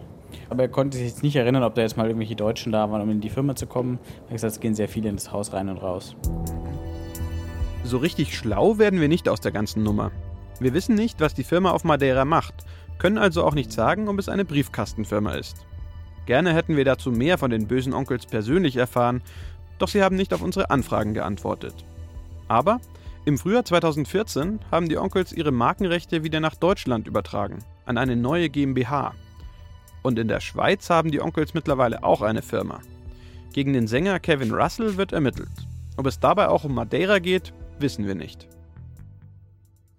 Aber 0.50 0.64
er 0.64 0.70
konnte 0.70 0.98
sich 0.98 1.08
jetzt 1.08 1.24
nicht 1.24 1.36
erinnern, 1.36 1.64
ob 1.64 1.76
da 1.76 1.82
jetzt 1.82 1.98
mal 1.98 2.08
irgendwelche 2.08 2.36
Deutschen 2.36 2.72
da 2.72 2.92
waren, 2.92 3.02
um 3.02 3.10
in 3.10 3.22
die 3.22 3.30
Firma 3.30 3.56
zu 3.56 3.68
kommen. 3.68 4.00
Er 4.04 4.24
hat 4.26 4.32
gesagt, 4.34 4.54
es 4.54 4.60
gehen 4.60 4.76
sehr 4.76 4.90
viele 4.90 5.10
in 5.10 5.16
das 5.16 5.32
Haus 5.32 5.54
rein 5.54 5.70
und 5.70 5.78
raus. 5.78 6.16
So 7.84 7.98
richtig 7.98 8.38
schlau 8.38 8.78
werden 8.78 9.00
wir 9.00 9.08
nicht 9.08 9.30
aus 9.30 9.40
der 9.40 9.52
ganzen 9.52 9.84
Nummer. 9.84 10.12
Wir 10.60 10.74
wissen 10.74 10.96
nicht, 10.96 11.22
was 11.22 11.34
die 11.34 11.44
Firma 11.44 11.72
auf 11.72 11.84
Madeira 11.84 12.26
macht, 12.26 12.54
können 12.98 13.18
also 13.18 13.44
auch 13.44 13.54
nicht 13.54 13.72
sagen, 13.72 14.08
ob 14.08 14.20
es 14.20 14.30
eine 14.30 14.46
Briefkastenfirma 14.46 15.34
ist. 15.34 15.66
Gerne 16.26 16.54
hätten 16.54 16.76
wir 16.76 16.84
dazu 16.84 17.12
mehr 17.12 17.38
von 17.38 17.52
den 17.52 17.68
bösen 17.68 17.94
Onkels 17.94 18.26
persönlich 18.26 18.76
erfahren, 18.76 19.22
doch 19.78 19.88
sie 19.88 20.04
haben 20.04 20.16
nicht 20.16 20.34
auf 20.34 20.42
unsere 20.42 20.70
Anfragen 20.70 21.14
geantwortet. 21.14 21.86
Aber 22.48 22.82
im 23.26 23.38
Frühjahr 23.38 23.66
2014 23.66 24.60
haben 24.72 24.90
die 24.90 24.98
Onkels 24.98 25.32
ihre 25.32 25.52
Markenrechte 25.52 26.24
wieder 26.24 26.40
nach 26.40 26.56
Deutschland 26.56 27.08
übertragen, 27.08 27.60
an 27.86 27.98
eine 27.98 28.16
neue 28.16 28.50
GmbH. 28.50 29.14
Und 30.04 30.20
in 30.20 30.28
der 30.28 30.40
Schweiz 30.40 30.90
haben 30.90 31.12
die 31.12 31.22
Onkels 31.22 31.54
mittlerweile 31.54 32.04
auch 32.04 32.22
eine 32.22 32.42
Firma. 32.42 32.80
Gegen 33.54 33.74
den 33.74 33.88
Sänger 33.88 34.20
Kevin 34.20 34.54
Russell 34.54 34.98
wird 34.98 35.14
ermittelt. 35.14 35.50
Ob 35.98 36.06
es 36.06 36.20
dabei 36.20 36.50
auch 36.50 36.64
um 36.64 36.76
Madeira 36.76 37.20
geht, 37.20 37.54
wissen 37.80 38.06
wir 38.06 38.16
nicht. 38.16 38.48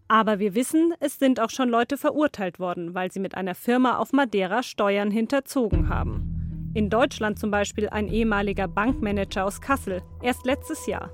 Aber 0.07 0.39
wir 0.39 0.55
wissen, 0.55 0.95
es 1.01 1.19
sind 1.19 1.39
auch 1.39 1.51
schon 1.51 1.69
Leute 1.69 1.99
verurteilt 1.99 2.59
worden, 2.59 2.95
weil 2.95 3.13
sie 3.13 3.21
mit 3.21 3.35
einer 3.35 3.55
Firma 3.55 3.99
auf 3.99 4.13
Madeira 4.13 4.63
Steuern 4.63 5.11
hinterzogen 5.11 5.91
haben. 5.91 6.71
In 6.75 6.89
Deutschland 6.89 7.39
zum 7.39 7.51
Beispiel 7.51 7.89
ein 7.89 8.09
ehemaliger 8.09 8.69
Bankmanager 8.69 9.45
aus 9.45 9.61
Kassel, 9.61 10.03
erst 10.23 10.47
letztes 10.47 10.87
Jahr. 10.87 11.11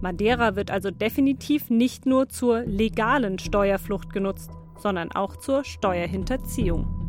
Madeira 0.00 0.56
wird 0.56 0.70
also 0.70 0.90
definitiv 0.90 1.70
nicht 1.70 2.06
nur 2.06 2.28
zur 2.28 2.62
legalen 2.62 3.38
Steuerflucht 3.38 4.12
genutzt, 4.12 4.50
sondern 4.78 5.12
auch 5.12 5.36
zur 5.36 5.64
Steuerhinterziehung. 5.64 7.03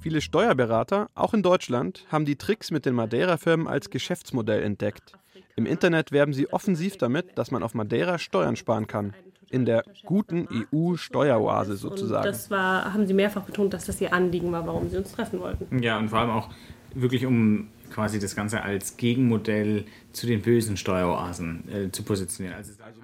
Viele 0.00 0.22
Steuerberater, 0.22 1.10
auch 1.14 1.34
in 1.34 1.42
Deutschland, 1.42 2.06
haben 2.10 2.24
die 2.24 2.36
Tricks 2.36 2.70
mit 2.70 2.86
den 2.86 2.94
Madeira-Firmen 2.94 3.68
als 3.68 3.90
Geschäftsmodell 3.90 4.62
entdeckt. 4.62 5.12
Im 5.56 5.66
Internet 5.66 6.10
werben 6.10 6.32
sie 6.32 6.50
offensiv 6.50 6.96
damit, 6.96 7.36
dass 7.36 7.50
man 7.50 7.62
auf 7.62 7.74
Madeira 7.74 8.18
Steuern 8.18 8.56
sparen 8.56 8.86
kann. 8.86 9.12
In 9.50 9.66
der 9.66 9.82
guten 10.06 10.48
EU-Steueroase 10.72 11.76
sozusagen. 11.76 12.24
Und 12.24 12.34
das 12.34 12.50
war, 12.50 12.94
haben 12.94 13.06
Sie 13.06 13.12
mehrfach 13.12 13.42
betont, 13.42 13.74
dass 13.74 13.84
das 13.84 14.00
Ihr 14.00 14.14
Anliegen 14.14 14.52
war, 14.52 14.66
warum 14.66 14.88
Sie 14.88 14.96
uns 14.96 15.12
treffen 15.12 15.40
wollten. 15.40 15.82
Ja, 15.82 15.98
und 15.98 16.08
vor 16.08 16.20
allem 16.20 16.30
auch 16.30 16.48
wirklich 16.94 17.26
um 17.26 17.68
quasi 17.90 18.18
das 18.20 18.34
Ganze 18.36 18.62
als 18.62 18.96
Gegenmodell 18.96 19.84
zu 20.12 20.26
den 20.26 20.42
bösen 20.42 20.76
Steueroasen 20.76 21.68
äh, 21.68 21.90
zu 21.90 22.04
positionieren. 22.04 22.56
Also, 22.56 22.72
also 22.82 23.00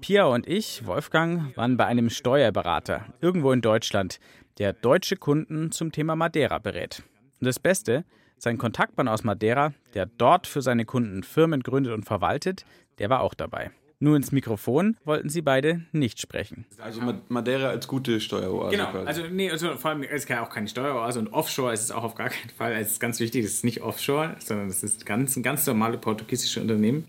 Pia 0.00 0.24
und 0.24 0.46
ich, 0.48 0.84
Wolfgang, 0.86 1.56
waren 1.56 1.76
bei 1.76 1.86
einem 1.86 2.10
Steuerberater 2.10 3.06
irgendwo 3.20 3.52
in 3.52 3.60
Deutschland, 3.60 4.18
der 4.58 4.72
deutsche 4.72 5.16
Kunden 5.16 5.72
zum 5.72 5.92
Thema 5.92 6.16
Madeira 6.16 6.58
berät. 6.58 7.02
Und 7.40 7.46
das 7.46 7.58
Beste, 7.58 8.04
sein 8.38 8.58
Kontaktmann 8.58 9.08
aus 9.08 9.24
Madeira, 9.24 9.72
der 9.94 10.06
dort 10.06 10.46
für 10.46 10.62
seine 10.62 10.84
Kunden 10.84 11.22
Firmen 11.22 11.62
gründet 11.62 11.92
und 11.92 12.04
verwaltet, 12.04 12.64
der 12.98 13.10
war 13.10 13.20
auch 13.20 13.34
dabei. 13.34 13.70
Nur 14.00 14.16
ins 14.16 14.32
Mikrofon 14.32 14.96
wollten 15.04 15.28
sie 15.28 15.40
beide 15.40 15.82
nicht 15.92 16.20
sprechen. 16.20 16.66
Also 16.78 17.00
Madeira 17.28 17.68
als 17.68 17.88
gute 17.88 18.20
Steueroase. 18.20 18.76
Genau, 18.76 18.90
quasi. 18.90 19.06
also, 19.06 19.22
nee, 19.30 19.50
also 19.50 19.76
vor 19.76 19.92
allem 19.92 20.02
ist 20.02 20.28
es 20.28 20.36
auch 20.36 20.50
keine 20.50 20.68
Steueroase 20.68 21.20
und 21.20 21.32
Offshore 21.32 21.72
ist 21.72 21.84
es 21.84 21.90
auch 21.90 22.04
auf 22.04 22.14
gar 22.14 22.28
keinen 22.28 22.50
Fall. 22.50 22.72
Es 22.72 22.92
ist 22.92 23.00
ganz 23.00 23.20
wichtig, 23.20 23.44
es 23.44 23.54
ist 23.54 23.64
nicht 23.64 23.82
Offshore, 23.82 24.36
sondern 24.40 24.68
es 24.68 24.82
ist 24.82 25.06
ganz, 25.06 25.36
ein 25.36 25.42
ganz 25.42 25.66
normale 25.66 25.96
portugiesische 25.96 26.60
Unternehmen. 26.60 27.06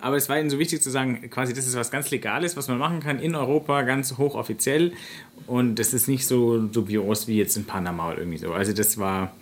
Aber 0.00 0.16
es 0.16 0.28
war 0.28 0.38
ihnen 0.38 0.50
so 0.50 0.58
wichtig 0.58 0.82
zu 0.82 0.90
sagen, 0.90 1.30
quasi 1.30 1.52
das 1.52 1.66
ist 1.66 1.76
was 1.76 1.90
ganz 1.90 2.10
Legales, 2.10 2.56
was 2.56 2.68
man 2.68 2.78
machen 2.78 3.00
kann 3.00 3.18
in 3.18 3.34
Europa, 3.34 3.82
ganz 3.82 4.18
hochoffiziell. 4.18 4.92
Und 5.46 5.76
das 5.76 5.94
ist 5.94 6.08
nicht 6.08 6.26
so 6.26 6.58
dubios 6.58 7.28
wie 7.28 7.36
jetzt 7.36 7.56
in 7.56 7.64
Panama 7.64 8.10
oder 8.10 8.18
irgendwie 8.18 8.38
so. 8.38 8.52
Also 8.52 8.72
das 8.72 8.98
war, 8.98 9.32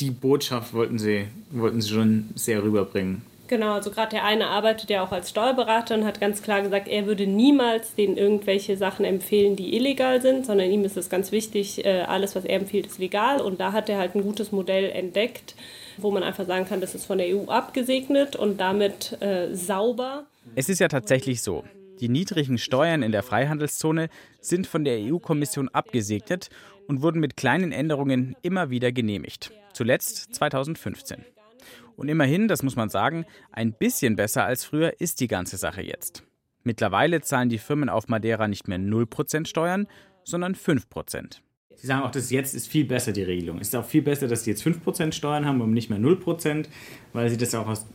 die 0.00 0.10
Botschaft 0.10 0.74
wollten 0.74 0.98
sie, 0.98 1.26
wollten 1.50 1.80
sie 1.80 1.90
schon 1.90 2.30
sehr 2.34 2.62
rüberbringen. 2.62 3.22
Genau, 3.52 3.74
also 3.74 3.90
gerade 3.90 4.12
der 4.12 4.24
eine 4.24 4.46
arbeitet 4.46 4.88
ja 4.88 5.04
auch 5.04 5.12
als 5.12 5.28
Steuerberater 5.28 5.94
und 5.94 6.06
hat 6.06 6.20
ganz 6.20 6.42
klar 6.42 6.62
gesagt, 6.62 6.88
er 6.88 7.04
würde 7.04 7.26
niemals 7.26 7.94
denen 7.94 8.16
irgendwelche 8.16 8.78
Sachen 8.78 9.04
empfehlen, 9.04 9.56
die 9.56 9.76
illegal 9.76 10.22
sind, 10.22 10.46
sondern 10.46 10.70
ihm 10.70 10.86
ist 10.86 10.96
es 10.96 11.10
ganz 11.10 11.32
wichtig, 11.32 11.84
äh, 11.84 12.00
alles, 12.00 12.34
was 12.34 12.46
er 12.46 12.58
empfiehlt, 12.60 12.86
ist 12.86 12.98
legal. 12.98 13.42
Und 13.42 13.60
da 13.60 13.72
hat 13.72 13.90
er 13.90 13.98
halt 13.98 14.14
ein 14.14 14.22
gutes 14.22 14.52
Modell 14.52 14.88
entdeckt, 14.90 15.54
wo 15.98 16.10
man 16.10 16.22
einfach 16.22 16.46
sagen 16.46 16.66
kann, 16.66 16.80
das 16.80 16.94
ist 16.94 17.06
von 17.06 17.18
der 17.18 17.28
EU 17.28 17.46
abgesegnet 17.48 18.36
und 18.36 18.60
damit 18.60 19.20
äh, 19.20 19.54
sauber. 19.54 20.26
Es 20.54 20.68
ist 20.68 20.80
ja 20.80 20.88
tatsächlich 20.88 21.42
so. 21.42 21.64
Die 22.00 22.08
niedrigen 22.08 22.58
Steuern 22.58 23.02
in 23.02 23.12
der 23.12 23.22
Freihandelszone 23.22 24.08
sind 24.40 24.66
von 24.66 24.84
der 24.84 24.98
EU-Kommission 24.98 25.68
abgesegnet 25.68 26.50
und 26.88 27.02
wurden 27.02 27.20
mit 27.20 27.36
kleinen 27.36 27.70
Änderungen 27.70 28.34
immer 28.42 28.70
wieder 28.70 28.90
genehmigt. 28.90 29.52
Zuletzt 29.72 30.34
2015. 30.34 31.24
Und 31.96 32.08
immerhin, 32.08 32.48
das 32.48 32.62
muss 32.62 32.76
man 32.76 32.88
sagen, 32.88 33.24
ein 33.52 33.72
bisschen 33.72 34.16
besser 34.16 34.44
als 34.44 34.64
früher 34.64 35.00
ist 35.00 35.20
die 35.20 35.28
ganze 35.28 35.56
Sache 35.56 35.82
jetzt. 35.82 36.24
Mittlerweile 36.64 37.20
zahlen 37.20 37.48
die 37.48 37.58
Firmen 37.58 37.88
auf 37.88 38.08
Madeira 38.08 38.48
nicht 38.48 38.68
mehr 38.68 38.78
0% 38.78 39.46
Steuern, 39.46 39.86
sondern 40.24 40.54
5%. 40.54 41.40
Sie 41.76 41.86
sagen 41.86 42.02
auch, 42.02 42.10
dass 42.10 42.30
jetzt 42.30 42.54
ist 42.54 42.68
viel 42.68 42.84
besser 42.84 43.12
die 43.12 43.22
Regelung. 43.22 43.58
Es 43.58 43.68
ist 43.68 43.76
auch 43.76 43.84
viel 43.84 44.02
besser, 44.02 44.28
dass 44.28 44.44
sie 44.44 44.50
jetzt 44.50 44.64
5% 44.64 45.12
Steuern 45.12 45.46
haben 45.46 45.60
und 45.60 45.72
nicht 45.72 45.90
mehr 45.90 45.98
0%, 45.98 46.66
weil 47.12 47.28
sie 47.28 47.36
das 47.36 47.54
auch 47.54 47.66
aus. 47.66 47.86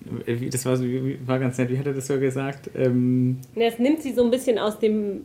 Das 0.51 0.65
war, 0.65 0.79
war 1.25 1.39
ganz 1.39 1.57
nett, 1.57 1.69
wie 1.69 1.77
hat 1.77 1.86
er 1.86 1.93
das 1.93 2.07
so 2.07 2.19
gesagt? 2.19 2.69
Ähm, 2.75 3.38
es 3.55 3.79
nimmt 3.79 4.01
sie 4.01 4.13
so 4.13 4.24
ein 4.24 4.31
bisschen 4.31 4.57
aus 4.57 4.79
dem 4.79 5.22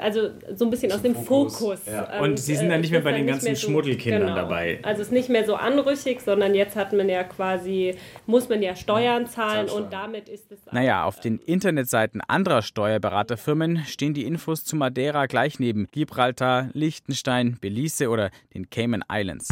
also 0.00 0.30
so 0.54 0.64
ein 0.64 0.70
bisschen 0.70 0.92
aus 0.92 1.02
dem 1.02 1.14
Fokus. 1.14 1.58
Fokus. 1.58 1.80
Ja. 1.86 2.20
Und 2.20 2.38
sie 2.38 2.54
sind 2.54 2.70
dann 2.70 2.80
nicht 2.80 2.90
mehr 2.90 3.00
bei 3.00 3.12
den 3.12 3.26
ganzen 3.26 3.54
so, 3.54 3.68
Schmuddelkindern 3.68 4.22
genau. 4.22 4.34
dabei. 4.34 4.78
Also 4.82 5.02
es 5.02 5.08
ist 5.08 5.12
nicht 5.12 5.28
mehr 5.28 5.44
so 5.44 5.54
anrüchig, 5.54 6.20
sondern 6.20 6.54
jetzt 6.54 6.76
hat 6.76 6.92
man 6.92 7.08
ja 7.08 7.24
quasi, 7.24 7.94
muss 8.26 8.48
man 8.48 8.62
ja 8.62 8.76
Steuern 8.76 9.26
zahlen 9.26 9.68
und 9.68 9.92
damit 9.92 10.28
ist 10.28 10.50
es. 10.50 10.58
Naja, 10.72 11.04
auf 11.04 11.20
den 11.20 11.38
Internetseiten 11.38 12.20
anderer 12.20 12.62
Steuerberaterfirmen 12.62 13.84
stehen 13.86 14.14
die 14.14 14.24
Infos 14.24 14.64
zu 14.64 14.76
Madeira 14.76 15.26
gleich 15.26 15.58
neben 15.58 15.88
Gibraltar, 15.92 16.70
Liechtenstein, 16.72 17.58
Belize 17.60 18.08
oder 18.08 18.30
den 18.54 18.70
Cayman 18.70 19.04
Islands. 19.10 19.48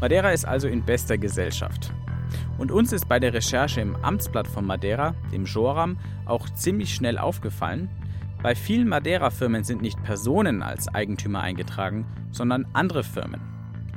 Madeira 0.00 0.30
ist 0.30 0.44
also 0.44 0.68
in 0.68 0.84
bester 0.84 1.18
Gesellschaft. 1.18 1.92
Und 2.58 2.70
uns 2.70 2.92
ist 2.92 3.08
bei 3.08 3.18
der 3.18 3.34
Recherche 3.34 3.80
im 3.80 3.96
Amtsblatt 3.96 4.48
von 4.48 4.64
Madeira, 4.64 5.14
dem 5.32 5.44
Joram, 5.44 5.98
auch 6.24 6.48
ziemlich 6.50 6.94
schnell 6.94 7.18
aufgefallen, 7.18 7.88
bei 8.46 8.54
vielen 8.54 8.86
Madeira-Firmen 8.86 9.64
sind 9.64 9.82
nicht 9.82 10.00
Personen 10.04 10.62
als 10.62 10.86
Eigentümer 10.86 11.40
eingetragen, 11.40 12.06
sondern 12.30 12.64
andere 12.74 13.02
Firmen. 13.02 13.40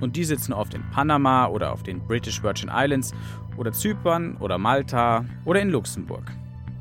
Und 0.02 0.16
die 0.16 0.24
sitzen 0.24 0.54
oft 0.54 0.74
in 0.74 0.82
Panama 0.90 1.46
oder 1.46 1.72
auf 1.72 1.84
den 1.84 2.00
British 2.00 2.42
Virgin 2.42 2.72
Islands 2.74 3.14
oder 3.58 3.72
Zypern 3.72 4.38
oder 4.38 4.58
Malta 4.58 5.24
oder 5.46 5.62
in 5.62 5.70
Luxemburg. 5.70 6.32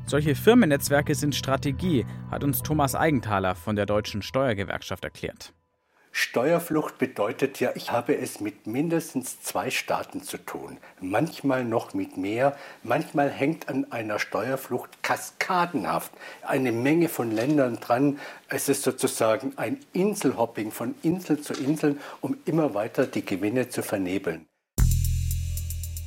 Solche 0.07 0.33
Firmennetzwerke 0.33 1.13
sind 1.13 1.35
Strategie, 1.35 2.07
hat 2.31 2.43
uns 2.43 2.63
Thomas 2.63 2.95
Eigenthaler 2.95 3.53
von 3.53 3.75
der 3.75 3.85
Deutschen 3.85 4.23
Steuergewerkschaft 4.23 5.03
erklärt. 5.03 5.53
Steuerflucht 6.21 6.97
bedeutet 6.97 7.61
ja, 7.61 7.71
ich 7.75 7.93
habe 7.93 8.17
es 8.17 8.41
mit 8.41 8.67
mindestens 8.67 9.41
zwei 9.41 9.69
Staaten 9.69 10.21
zu 10.21 10.37
tun, 10.37 10.75
manchmal 10.99 11.63
noch 11.63 11.93
mit 11.93 12.17
mehr, 12.17 12.57
manchmal 12.83 13.29
hängt 13.29 13.69
an 13.69 13.89
einer 13.89 14.19
Steuerflucht 14.19 15.01
kaskadenhaft 15.01 16.11
eine 16.41 16.73
Menge 16.73 17.07
von 17.07 17.31
Ländern 17.31 17.79
dran. 17.79 18.19
Es 18.49 18.67
ist 18.67 18.83
sozusagen 18.83 19.53
ein 19.55 19.77
Inselhopping 19.93 20.71
von 20.71 20.93
Insel 21.03 21.39
zu 21.39 21.53
Insel, 21.53 21.95
um 22.19 22.35
immer 22.43 22.73
weiter 22.73 23.07
die 23.07 23.23
Gewinne 23.23 23.69
zu 23.69 23.81
vernebeln. 23.81 24.45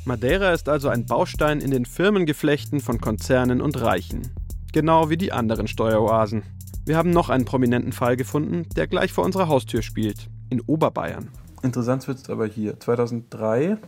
Madeira 0.04 0.52
ist 0.52 0.68
also 0.68 0.90
ein 0.90 1.06
Baustein 1.06 1.62
in 1.62 1.70
den 1.70 1.86
Firmengeflechten 1.86 2.80
von 2.80 3.00
Konzernen 3.00 3.62
und 3.62 3.80
Reichen, 3.80 4.30
genau 4.74 5.08
wie 5.08 5.16
die 5.16 5.32
anderen 5.32 5.68
Steueroasen. 5.68 6.42
Wir 6.84 6.96
haben 6.96 7.10
noch 7.10 7.28
einen 7.28 7.44
prominenten 7.44 7.92
Fall 7.92 8.16
gefunden, 8.16 8.66
der 8.74 8.88
gleich 8.88 9.12
vor 9.12 9.24
unserer 9.24 9.46
Haustür 9.46 9.82
spielt, 9.82 10.28
in 10.50 10.60
Oberbayern. 10.62 11.28
Interessant 11.62 12.08
wird 12.08 12.18
es 12.18 12.28
aber 12.28 12.46
hier. 12.46 12.80
2003 12.80 13.78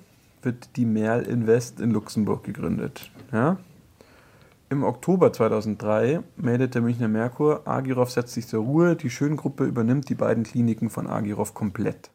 wird 0.43 0.77
die 0.77 0.85
Merl 0.85 1.23
Invest 1.23 1.81
in 1.81 1.91
Luxemburg 1.91 2.45
gegründet. 2.45 3.11
Ja? 3.33 3.59
Im 4.71 4.85
Oktober 4.85 5.33
2003 5.33 6.21
meldet 6.37 6.77
der 6.77 6.83
Münchner 6.83 7.09
Merkur, 7.09 7.67
Agirov 7.67 8.13
setzt 8.13 8.35
sich 8.35 8.47
zur 8.47 8.63
Ruhe, 8.63 8.95
die 8.95 9.11
Schöngruppe 9.11 9.65
übernimmt 9.65 10.09
die 10.09 10.15
beiden 10.15 10.45
Kliniken 10.45 10.89
von 10.89 11.09
Agirov 11.09 11.53
komplett. 11.53 12.13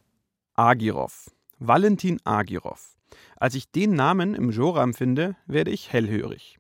Agirov. 0.56 1.30
Valentin 1.60 2.22
Agirov. 2.24 2.96
Als 3.36 3.56
ich 3.56 3.70
den 3.70 3.96
Namen 3.96 4.34
im 4.34 4.50
Joram 4.50 4.94
finde, 4.94 5.36
werde 5.46 5.72
ich 5.72 5.92
hellhörig. 5.92 6.58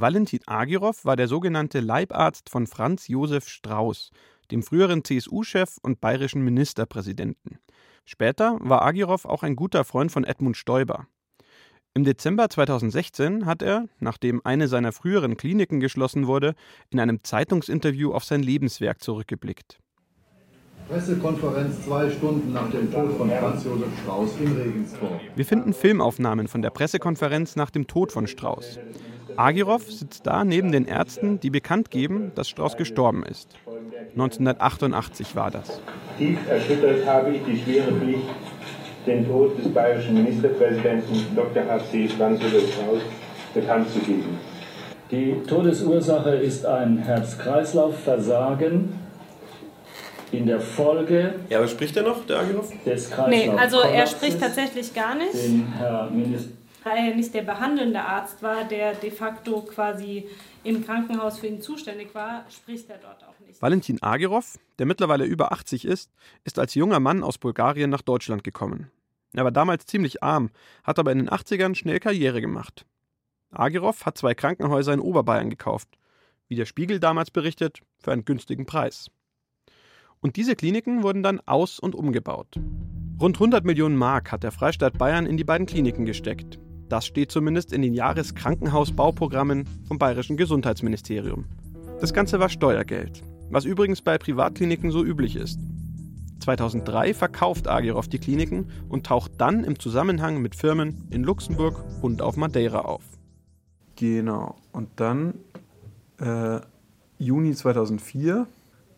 Valentin 0.00 0.38
Agirov 0.46 1.04
war 1.04 1.16
der 1.16 1.26
sogenannte 1.26 1.80
Leibarzt 1.80 2.50
von 2.50 2.68
Franz 2.68 3.08
Josef 3.08 3.48
Strauß, 3.48 4.10
dem 4.52 4.62
früheren 4.62 5.02
CSU-Chef 5.02 5.78
und 5.82 6.00
bayerischen 6.00 6.42
Ministerpräsidenten. 6.42 7.58
Später 8.04 8.58
war 8.60 8.82
Agirov 8.82 9.24
auch 9.24 9.42
ein 9.42 9.56
guter 9.56 9.82
Freund 9.82 10.12
von 10.12 10.22
Edmund 10.22 10.56
Stoiber. 10.56 11.08
Im 11.94 12.04
Dezember 12.04 12.48
2016 12.48 13.44
hat 13.44 13.60
er, 13.60 13.88
nachdem 13.98 14.40
eine 14.44 14.68
seiner 14.68 14.92
früheren 14.92 15.36
Kliniken 15.36 15.80
geschlossen 15.80 16.28
wurde, 16.28 16.54
in 16.90 17.00
einem 17.00 17.24
Zeitungsinterview 17.24 18.12
auf 18.12 18.22
sein 18.22 18.44
Lebenswerk 18.44 19.02
zurückgeblickt. 19.02 19.80
Pressekonferenz 20.88 21.84
zwei 21.84 22.08
Stunden 22.08 22.52
nach 22.52 22.70
dem 22.70 22.92
Tod 22.92 23.16
von 23.18 23.28
Franz 23.30 23.64
Josef 23.64 23.88
Strauß 24.04 24.30
in 24.40 24.56
Regensburg. 24.56 25.20
Wir 25.34 25.44
finden 25.44 25.74
Filmaufnahmen 25.74 26.46
von 26.46 26.62
der 26.62 26.70
Pressekonferenz 26.70 27.56
nach 27.56 27.70
dem 27.70 27.88
Tod 27.88 28.12
von 28.12 28.28
Strauß. 28.28 28.78
Agirov 29.38 29.88
sitzt 29.88 30.26
da 30.26 30.44
neben 30.44 30.72
den 30.72 30.84
Ärzten, 30.84 31.38
die 31.38 31.50
bekannt 31.50 31.92
geben, 31.92 32.32
dass 32.34 32.48
Strauß 32.48 32.76
gestorben 32.76 33.22
ist. 33.22 33.54
1988 34.14 35.36
war 35.36 35.52
das. 35.52 35.80
Tief 36.18 36.38
erschüttert 36.48 37.06
habe 37.06 37.36
ich 37.36 37.44
die 37.44 37.56
schwere 37.56 37.92
Pflicht, 37.92 38.24
den 39.06 39.28
Tod 39.28 39.56
des 39.56 39.72
bayerischen 39.72 40.24
Ministerpräsidenten 40.24 41.36
Dr. 41.36 41.62
H.C. 41.68 42.08
Franz 42.08 42.42
Josef 42.42 42.74
Strauß 42.74 42.98
bekannt 43.54 43.88
zu 43.92 44.00
geben. 44.00 44.38
Die 45.12 45.36
Todesursache 45.46 46.30
ist 46.30 46.66
ein 46.66 46.98
Herz-Kreislauf-Versagen 46.98 48.92
in 50.32 50.46
der 50.46 50.60
Folge. 50.60 51.34
Ja, 51.48 51.58
aber 51.58 51.68
spricht 51.68 51.96
er 51.96 52.02
noch, 52.02 52.26
der 52.26 52.40
Agirov? 52.40 52.72
Des 52.84 53.08
Kreislauf 53.08 53.28
Nee, 53.28 53.50
also 53.56 53.82
er 53.82 54.08
spricht 54.08 54.40
tatsächlich 54.40 54.92
gar 54.92 55.14
nicht. 55.14 55.32
Den 55.32 55.72
Herr 55.78 56.10
Minister 56.10 56.57
Er 56.84 57.14
nicht 57.14 57.34
der 57.34 57.42
behandelnde 57.42 58.00
Arzt 58.00 58.42
war, 58.42 58.64
der 58.64 58.94
de 58.94 59.10
facto 59.10 59.62
quasi 59.62 60.26
im 60.64 60.84
Krankenhaus 60.84 61.38
für 61.38 61.46
ihn 61.46 61.60
zuständig 61.60 62.14
war, 62.14 62.44
spricht 62.50 62.88
er 62.88 62.98
dort 62.98 63.22
auch 63.24 63.38
nicht. 63.46 63.60
Valentin 63.60 64.02
Agirov, 64.02 64.58
der 64.78 64.86
mittlerweile 64.86 65.24
über 65.24 65.52
80 65.52 65.84
ist, 65.84 66.10
ist 66.44 66.58
als 66.58 66.74
junger 66.74 67.00
Mann 67.00 67.22
aus 67.22 67.38
Bulgarien 67.38 67.90
nach 67.90 68.02
Deutschland 68.02 68.44
gekommen. 68.44 68.90
Er 69.34 69.44
war 69.44 69.50
damals 69.50 69.86
ziemlich 69.86 70.22
arm, 70.22 70.50
hat 70.84 70.98
aber 70.98 71.12
in 71.12 71.18
den 71.18 71.28
80ern 71.28 71.74
schnell 71.74 72.00
Karriere 72.00 72.40
gemacht. 72.40 72.86
Agirov 73.50 74.06
hat 74.06 74.18
zwei 74.18 74.34
Krankenhäuser 74.34 74.92
in 74.92 75.00
Oberbayern 75.00 75.50
gekauft. 75.50 75.88
Wie 76.48 76.56
der 76.56 76.66
Spiegel 76.66 77.00
damals 77.00 77.30
berichtet, 77.30 77.80
für 77.98 78.12
einen 78.12 78.24
günstigen 78.24 78.66
Preis. 78.66 79.10
Und 80.20 80.36
diese 80.36 80.56
Kliniken 80.56 81.02
wurden 81.02 81.22
dann 81.22 81.40
aus- 81.46 81.78
und 81.78 81.94
umgebaut. 81.94 82.58
Rund 83.20 83.36
100 83.36 83.64
Millionen 83.64 83.96
Mark 83.96 84.32
hat 84.32 84.42
der 84.42 84.52
Freistaat 84.52 84.96
Bayern 84.96 85.26
in 85.26 85.36
die 85.36 85.44
beiden 85.44 85.66
Kliniken 85.66 86.06
gesteckt. 86.06 86.58
Das 86.88 87.04
steht 87.04 87.30
zumindest 87.30 87.72
in 87.72 87.82
den 87.82 87.92
Jahreskrankenhausbauprogrammen 87.92 89.68
vom 89.86 89.98
Bayerischen 89.98 90.36
Gesundheitsministerium. 90.36 91.44
Das 92.00 92.14
Ganze 92.14 92.40
war 92.40 92.48
Steuergeld, 92.48 93.22
was 93.50 93.64
übrigens 93.64 94.00
bei 94.00 94.16
Privatkliniken 94.18 94.90
so 94.90 95.04
üblich 95.04 95.36
ist. 95.36 95.60
2003 96.40 97.12
verkauft 97.12 97.68
Agirov 97.68 98.08
die 98.08 98.18
Kliniken 98.18 98.70
und 98.88 99.04
taucht 99.04 99.32
dann 99.38 99.64
im 99.64 99.78
Zusammenhang 99.78 100.40
mit 100.40 100.54
Firmen 100.54 101.06
in 101.10 101.24
Luxemburg 101.24 101.84
und 102.00 102.22
auf 102.22 102.36
Madeira 102.36 102.80
auf. 102.80 103.02
Genau. 103.96 104.56
Und 104.72 104.88
dann 104.96 105.34
äh, 106.20 106.60
Juni 107.18 107.54
2004 107.54 108.46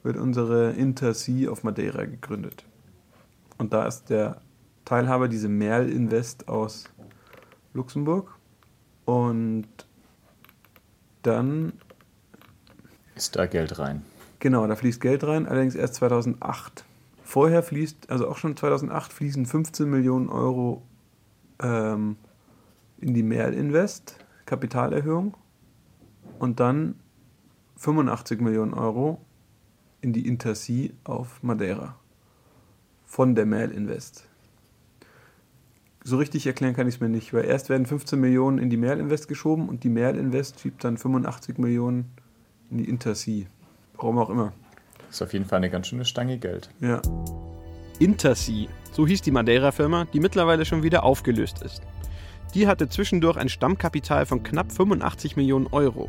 wird 0.02 0.16
unsere 0.16 0.72
Intersea 0.72 1.50
auf 1.50 1.64
Madeira 1.64 2.04
gegründet. 2.04 2.64
Und 3.58 3.72
da 3.72 3.86
ist 3.86 4.10
der 4.10 4.40
Teilhaber 4.84 5.28
diese 5.28 5.48
Merl 5.48 5.88
Invest 5.90 6.48
aus 6.48 6.84
Luxemburg. 7.72 8.34
Und 9.04 9.68
dann 11.22 11.72
Ist 13.14 13.36
da 13.36 13.46
Geld 13.46 13.78
rein? 13.78 14.02
Genau, 14.38 14.66
da 14.66 14.74
fließt 14.74 15.00
Geld 15.00 15.24
rein, 15.24 15.46
allerdings 15.46 15.74
erst 15.74 15.96
2008. 15.96 16.84
Vorher 17.22 17.62
fließt, 17.62 18.10
also 18.10 18.28
auch 18.28 18.38
schon 18.38 18.56
2008, 18.56 19.12
fließen 19.12 19.46
15 19.46 19.88
Millionen 19.88 20.28
Euro 20.28 20.82
ähm, 21.62 22.16
in 22.98 23.14
die 23.14 23.22
Merl 23.22 23.54
Invest, 23.54 24.16
Kapitalerhöhung. 24.46 25.36
Und 26.38 26.58
dann 26.58 26.94
85 27.76 28.40
Millionen 28.40 28.72
Euro 28.72 29.20
in 30.00 30.12
die 30.12 30.26
Intersea 30.26 30.90
auf 31.04 31.42
Madeira. 31.42 31.96
Von 33.04 33.34
der 33.34 33.44
Merl 33.44 33.70
Invest. 33.70 34.29
So 36.02 36.16
richtig 36.16 36.46
erklären 36.46 36.74
kann 36.74 36.88
ich 36.88 36.94
es 36.94 37.00
mir 37.00 37.10
nicht, 37.10 37.34
weil 37.34 37.44
erst 37.44 37.68
werden 37.68 37.84
15 37.84 38.18
Millionen 38.18 38.58
in 38.58 38.70
die 38.70 38.78
Merl 38.78 38.98
Invest 38.98 39.28
geschoben 39.28 39.68
und 39.68 39.84
die 39.84 39.90
Merl 39.90 40.16
Invest 40.16 40.60
schiebt 40.60 40.82
dann 40.82 40.96
85 40.96 41.58
Millionen 41.58 42.10
in 42.70 42.78
die 42.78 42.88
Intersea. 42.88 43.46
Warum 43.96 44.18
auch 44.18 44.30
immer. 44.30 44.52
Das 45.06 45.16
ist 45.16 45.22
auf 45.22 45.32
jeden 45.34 45.44
Fall 45.44 45.58
eine 45.58 45.70
ganz 45.70 45.88
schöne 45.88 46.06
Stange 46.06 46.38
Geld. 46.38 46.70
Ja. 46.80 47.02
Intersea, 47.98 48.68
so 48.92 49.06
hieß 49.06 49.20
die 49.20 49.30
Madeira-Firma, 49.30 50.06
die 50.06 50.20
mittlerweile 50.20 50.64
schon 50.64 50.82
wieder 50.82 51.04
aufgelöst 51.04 51.62
ist. 51.62 51.82
Die 52.54 52.66
hatte 52.66 52.88
zwischendurch 52.88 53.36
ein 53.36 53.50
Stammkapital 53.50 54.24
von 54.24 54.42
knapp 54.42 54.72
85 54.72 55.36
Millionen 55.36 55.66
Euro. 55.66 56.08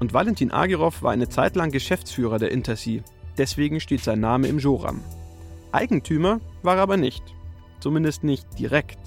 Und 0.00 0.12
Valentin 0.12 0.50
Agirov 0.50 1.02
war 1.02 1.12
eine 1.12 1.28
Zeit 1.28 1.54
lang 1.54 1.70
Geschäftsführer 1.70 2.38
der 2.38 2.50
Intersea. 2.50 3.02
Deswegen 3.38 3.78
steht 3.78 4.02
sein 4.02 4.20
Name 4.20 4.48
im 4.48 4.58
Joram. 4.58 5.00
Eigentümer 5.70 6.40
war 6.62 6.76
er 6.76 6.82
aber 6.82 6.96
nicht. 6.96 7.22
Zumindest 7.78 8.24
nicht 8.24 8.46
direkt. 8.58 8.98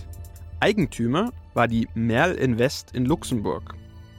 Eigentümer 0.64 1.34
war 1.56 1.68
die 1.68 1.90
Merl 1.94 2.36
Invest 2.36 2.96
in 2.96 3.04
Luxemburg. 3.04 3.76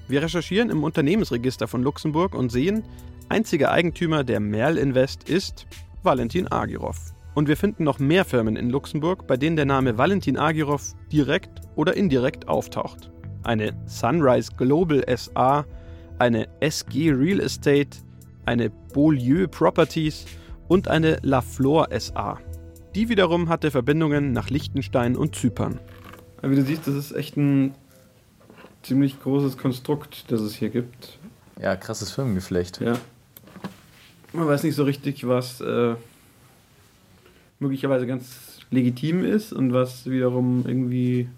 Wir 0.09 0.21
recherchieren 0.21 0.69
im 0.69 0.85
Unternehmensregister 0.85 1.67
von 1.67 1.83
Luxemburg 1.83 2.35
und 2.35 2.53
sehen, 2.53 2.85
einziger 3.31 3.71
Eigentümer 3.71 4.25
der 4.25 4.41
Merl 4.41 4.77
Invest 4.77 5.27
ist 5.27 5.67
Valentin 6.03 6.47
Agirov. 6.53 7.15
Und 7.35 7.49
wir 7.49 7.57
finden 7.57 7.85
noch 7.85 7.99
mehr 7.99 8.27
Firmen 8.27 8.57
in 8.57 8.69
Luxemburg, 8.69 9.27
bei 9.27 9.39
denen 9.39 9.57
der 9.57 9.65
Name 9.65 9.97
Valentin 9.97 10.37
Agirov 10.37 10.93
direkt 11.11 11.63
oder 11.77 11.97
indirekt 11.97 12.47
auftaucht. 12.47 13.11
Eine 13.43 13.73
Sunrise 13.87 14.53
Global 14.55 15.03
SA, 15.17 15.65
eine 16.19 16.47
SG 16.61 17.11
Real 17.11 17.41
Estate, 17.41 18.01
eine 18.45 18.69
Beaulieu 18.93 19.49
Properties 19.49 20.27
und 20.69 20.89
eine 20.89 21.17
La 21.23 21.41
Flor 21.41 21.89
SA. 21.99 22.39
Die 22.95 23.09
wiederum 23.09 23.49
hatte 23.49 23.71
Verbindungen 23.71 24.33
nach 24.33 24.51
Liechtenstein 24.51 25.17
und 25.17 25.35
Zypern. 25.35 25.81
Wie 26.51 26.57
du 26.57 26.63
siehst, 26.63 26.87
das 26.87 26.95
ist 26.95 27.13
echt 27.13 27.37
ein 27.37 27.75
ziemlich 28.83 29.21
großes 29.21 29.57
Konstrukt, 29.57 30.31
das 30.31 30.41
es 30.41 30.55
hier 30.55 30.69
gibt. 30.69 31.19
Ja, 31.61 31.77
krasses 31.77 32.11
Firmengeflecht. 32.11 32.81
Ja. 32.81 32.99
Man 34.33 34.47
weiß 34.47 34.65
nicht 34.65 34.75
so 34.75 34.85
richtig, 34.85 35.27
was 35.27 35.61
äh, 35.61 35.95
möglicherweise 37.61 38.07
ganz 38.07 38.59
legitim 38.71 39.25
ist 39.25 39.53
und 39.53 39.73
was 39.73 40.07
wiederum 40.07 40.65
irgendwie 40.67 41.29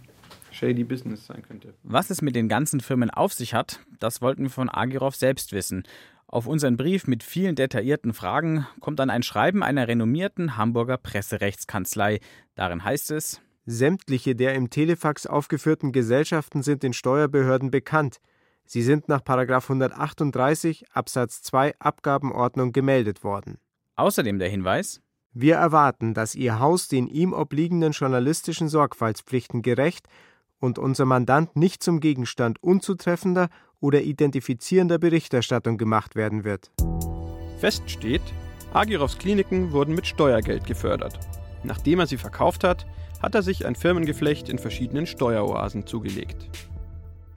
shady 0.50 0.84
Business 0.84 1.26
sein 1.26 1.42
könnte. 1.46 1.74
Was 1.82 2.10
es 2.10 2.22
mit 2.22 2.34
den 2.34 2.48
ganzen 2.48 2.80
Firmen 2.80 3.10
auf 3.10 3.32
sich 3.34 3.54
hat, 3.54 3.80
das 4.00 4.22
wollten 4.22 4.44
wir 4.44 4.50
von 4.50 4.70
Agirov 4.70 5.14
selbst 5.14 5.52
wissen. 5.52 5.84
Auf 6.26 6.46
unseren 6.46 6.76
Brief 6.76 7.06
mit 7.06 7.22
vielen 7.22 7.54
detaillierten 7.54 8.12
Fragen 8.12 8.66
kommt 8.80 8.98
dann 8.98 9.10
ein 9.10 9.22
Schreiben 9.22 9.62
einer 9.62 9.86
renommierten 9.86 10.56
Hamburger 10.56 10.96
Presserechtskanzlei. 10.96 12.20
Darin 12.56 12.82
heißt 12.82 13.12
es: 13.12 13.40
Sämtliche 13.66 14.36
der 14.36 14.54
im 14.54 14.70
Telefax 14.70 15.26
aufgeführten 15.26 15.90
Gesellschaften 15.90 16.62
sind 16.62 16.84
den 16.84 16.92
Steuerbehörden 16.92 17.72
bekannt. 17.72 18.20
Sie 18.64 18.82
sind 18.82 19.08
nach 19.08 19.22
138 19.26 20.86
Absatz 20.92 21.42
2 21.42 21.74
Abgabenordnung 21.80 22.72
gemeldet 22.72 23.24
worden. 23.24 23.58
Außerdem 23.96 24.38
der 24.38 24.48
Hinweis: 24.48 25.00
Wir 25.32 25.56
erwarten, 25.56 26.14
dass 26.14 26.36
Ihr 26.36 26.60
Haus 26.60 26.86
den 26.86 27.08
ihm 27.08 27.32
obliegenden 27.32 27.90
journalistischen 27.92 28.68
Sorgfaltspflichten 28.68 29.62
gerecht 29.62 30.06
und 30.60 30.78
unser 30.78 31.04
Mandant 31.04 31.56
nicht 31.56 31.82
zum 31.82 31.98
Gegenstand 31.98 32.62
unzutreffender 32.62 33.48
oder 33.80 34.02
identifizierender 34.02 34.98
Berichterstattung 34.98 35.76
gemacht 35.76 36.14
werden 36.14 36.44
wird. 36.44 36.70
Fest 37.58 37.90
steht, 37.90 38.22
Agirovs 38.72 39.18
Kliniken 39.18 39.72
wurden 39.72 39.94
mit 39.94 40.06
Steuergeld 40.06 40.66
gefördert. 40.66 41.18
Nachdem 41.64 41.98
er 41.98 42.06
sie 42.06 42.16
verkauft 42.16 42.62
hat, 42.62 42.86
hat 43.20 43.34
er 43.34 43.42
sich 43.42 43.66
ein 43.66 43.74
Firmengeflecht 43.74 44.48
in 44.48 44.58
verschiedenen 44.58 45.06
Steueroasen 45.06 45.86
zugelegt. 45.86 46.48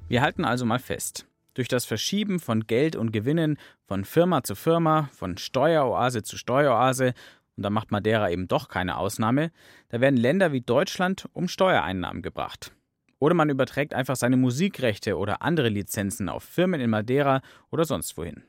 Wir 0.08 0.22
halten 0.22 0.46
also 0.46 0.66
mal 0.66 0.80
fest. 0.80 1.26
Durch 1.54 1.68
das 1.68 1.86
Verschieben 1.86 2.40
von 2.40 2.68
Geld 2.68 2.96
und 2.96 3.12
Gewinnen 3.12 3.58
von 3.86 4.06
Firma 4.06 4.44
zu 4.44 4.56
Firma, 4.56 5.10
von 5.14 5.38
Steueroase 5.38 6.24
zu 6.24 6.38
Steueroase, 6.38 7.14
und 7.58 7.64
da 7.64 7.70
macht 7.70 7.92
Madeira 7.92 8.30
eben 8.30 8.48
doch 8.48 8.70
keine 8.70 8.98
Ausnahme, 8.98 9.52
da 9.90 10.00
werden 10.00 10.16
Länder 10.16 10.52
wie 10.52 10.62
Deutschland 10.62 11.28
um 11.34 11.48
Steuereinnahmen 11.48 12.22
gebracht. 12.22 12.72
Oder 13.20 13.36
man 13.36 13.50
überträgt 13.50 13.94
einfach 13.94 14.16
seine 14.16 14.38
Musikrechte 14.38 15.18
oder 15.18 15.42
andere 15.42 15.68
Lizenzen 15.68 16.30
auf 16.30 16.44
Firmen 16.44 16.80
in 16.80 16.90
Madeira 16.90 17.42
oder 17.70 17.84
sonst 17.84 18.18
wohin. 18.18 18.44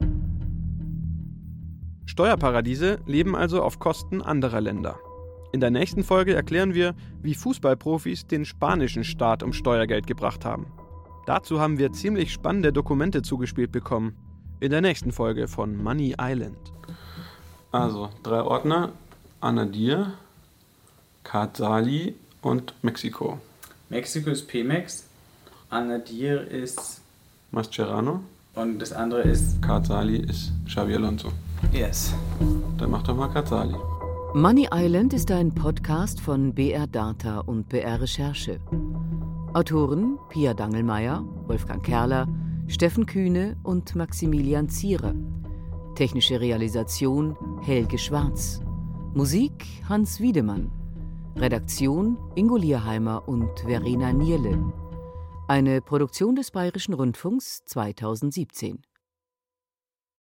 Steuerparadiese 2.06 3.00
leben 3.06 3.34
also 3.34 3.62
auf 3.62 3.78
Kosten 3.80 4.22
anderer 4.22 4.60
Länder. 4.60 4.98
In 5.52 5.60
der 5.60 5.70
nächsten 5.70 6.04
Folge 6.04 6.34
erklären 6.34 6.74
wir, 6.74 6.94
wie 7.22 7.34
Fußballprofis 7.34 8.26
den 8.26 8.44
spanischen 8.44 9.02
Staat 9.02 9.42
um 9.42 9.52
Steuergeld 9.52 10.06
gebracht 10.06 10.44
haben. 10.44 10.66
Dazu 11.26 11.60
haben 11.60 11.78
wir 11.78 11.92
ziemlich 11.92 12.32
spannende 12.32 12.72
Dokumente 12.72 13.22
zugespielt 13.22 13.72
bekommen. 13.72 14.16
In 14.60 14.70
der 14.70 14.80
nächsten 14.80 15.10
Folge 15.10 15.48
von 15.48 15.76
Money 15.76 16.14
Island. 16.20 16.58
Also, 17.72 18.10
drei 18.22 18.42
Ordner. 18.42 18.92
Anadir, 19.40 20.12
Karzali 21.24 22.14
und 22.42 22.74
Mexiko. 22.82 23.38
Mexiko 23.88 24.30
ist 24.30 24.46
Pemex, 24.48 25.04
Anadir 25.70 26.46
ist 26.46 27.00
Mascherano. 27.50 28.20
und 28.54 28.78
das 28.80 28.92
andere 28.92 29.22
ist 29.22 29.62
Karzali 29.62 30.18
ist 30.18 30.52
Xavi 30.66 30.94
Alonso. 30.94 31.32
Yes. 31.72 32.12
Dann 32.76 32.90
mach 32.90 33.02
doch 33.02 33.16
mal 33.16 33.28
Karzali. 33.28 33.74
Money 34.34 34.68
Island 34.72 35.12
ist 35.12 35.32
ein 35.32 35.52
Podcast 35.52 36.20
von 36.20 36.54
BR 36.54 36.86
Data 36.86 37.40
und 37.40 37.68
BR 37.68 38.00
Recherche. 38.00 38.60
Autoren 39.54 40.20
Pia 40.28 40.54
Dangelmeier, 40.54 41.24
Wolfgang 41.48 41.82
Kerler, 41.84 42.28
Steffen 42.68 43.06
Kühne 43.06 43.56
und 43.64 43.96
Maximilian 43.96 44.68
Zierer. 44.68 45.14
Technische 45.96 46.40
Realisation 46.40 47.36
Helge 47.62 47.98
Schwarz. 47.98 48.60
Musik 49.14 49.66
Hans 49.88 50.20
Wiedemann. 50.20 50.70
Redaktion 51.34 52.16
Ingo 52.36 52.56
Lierheimer 52.56 53.26
und 53.26 53.50
Verena 53.66 54.12
Nierle. 54.12 54.72
Eine 55.48 55.80
Produktion 55.80 56.36
des 56.36 56.52
Bayerischen 56.52 56.94
Rundfunks 56.94 57.64
2017. 57.64 58.80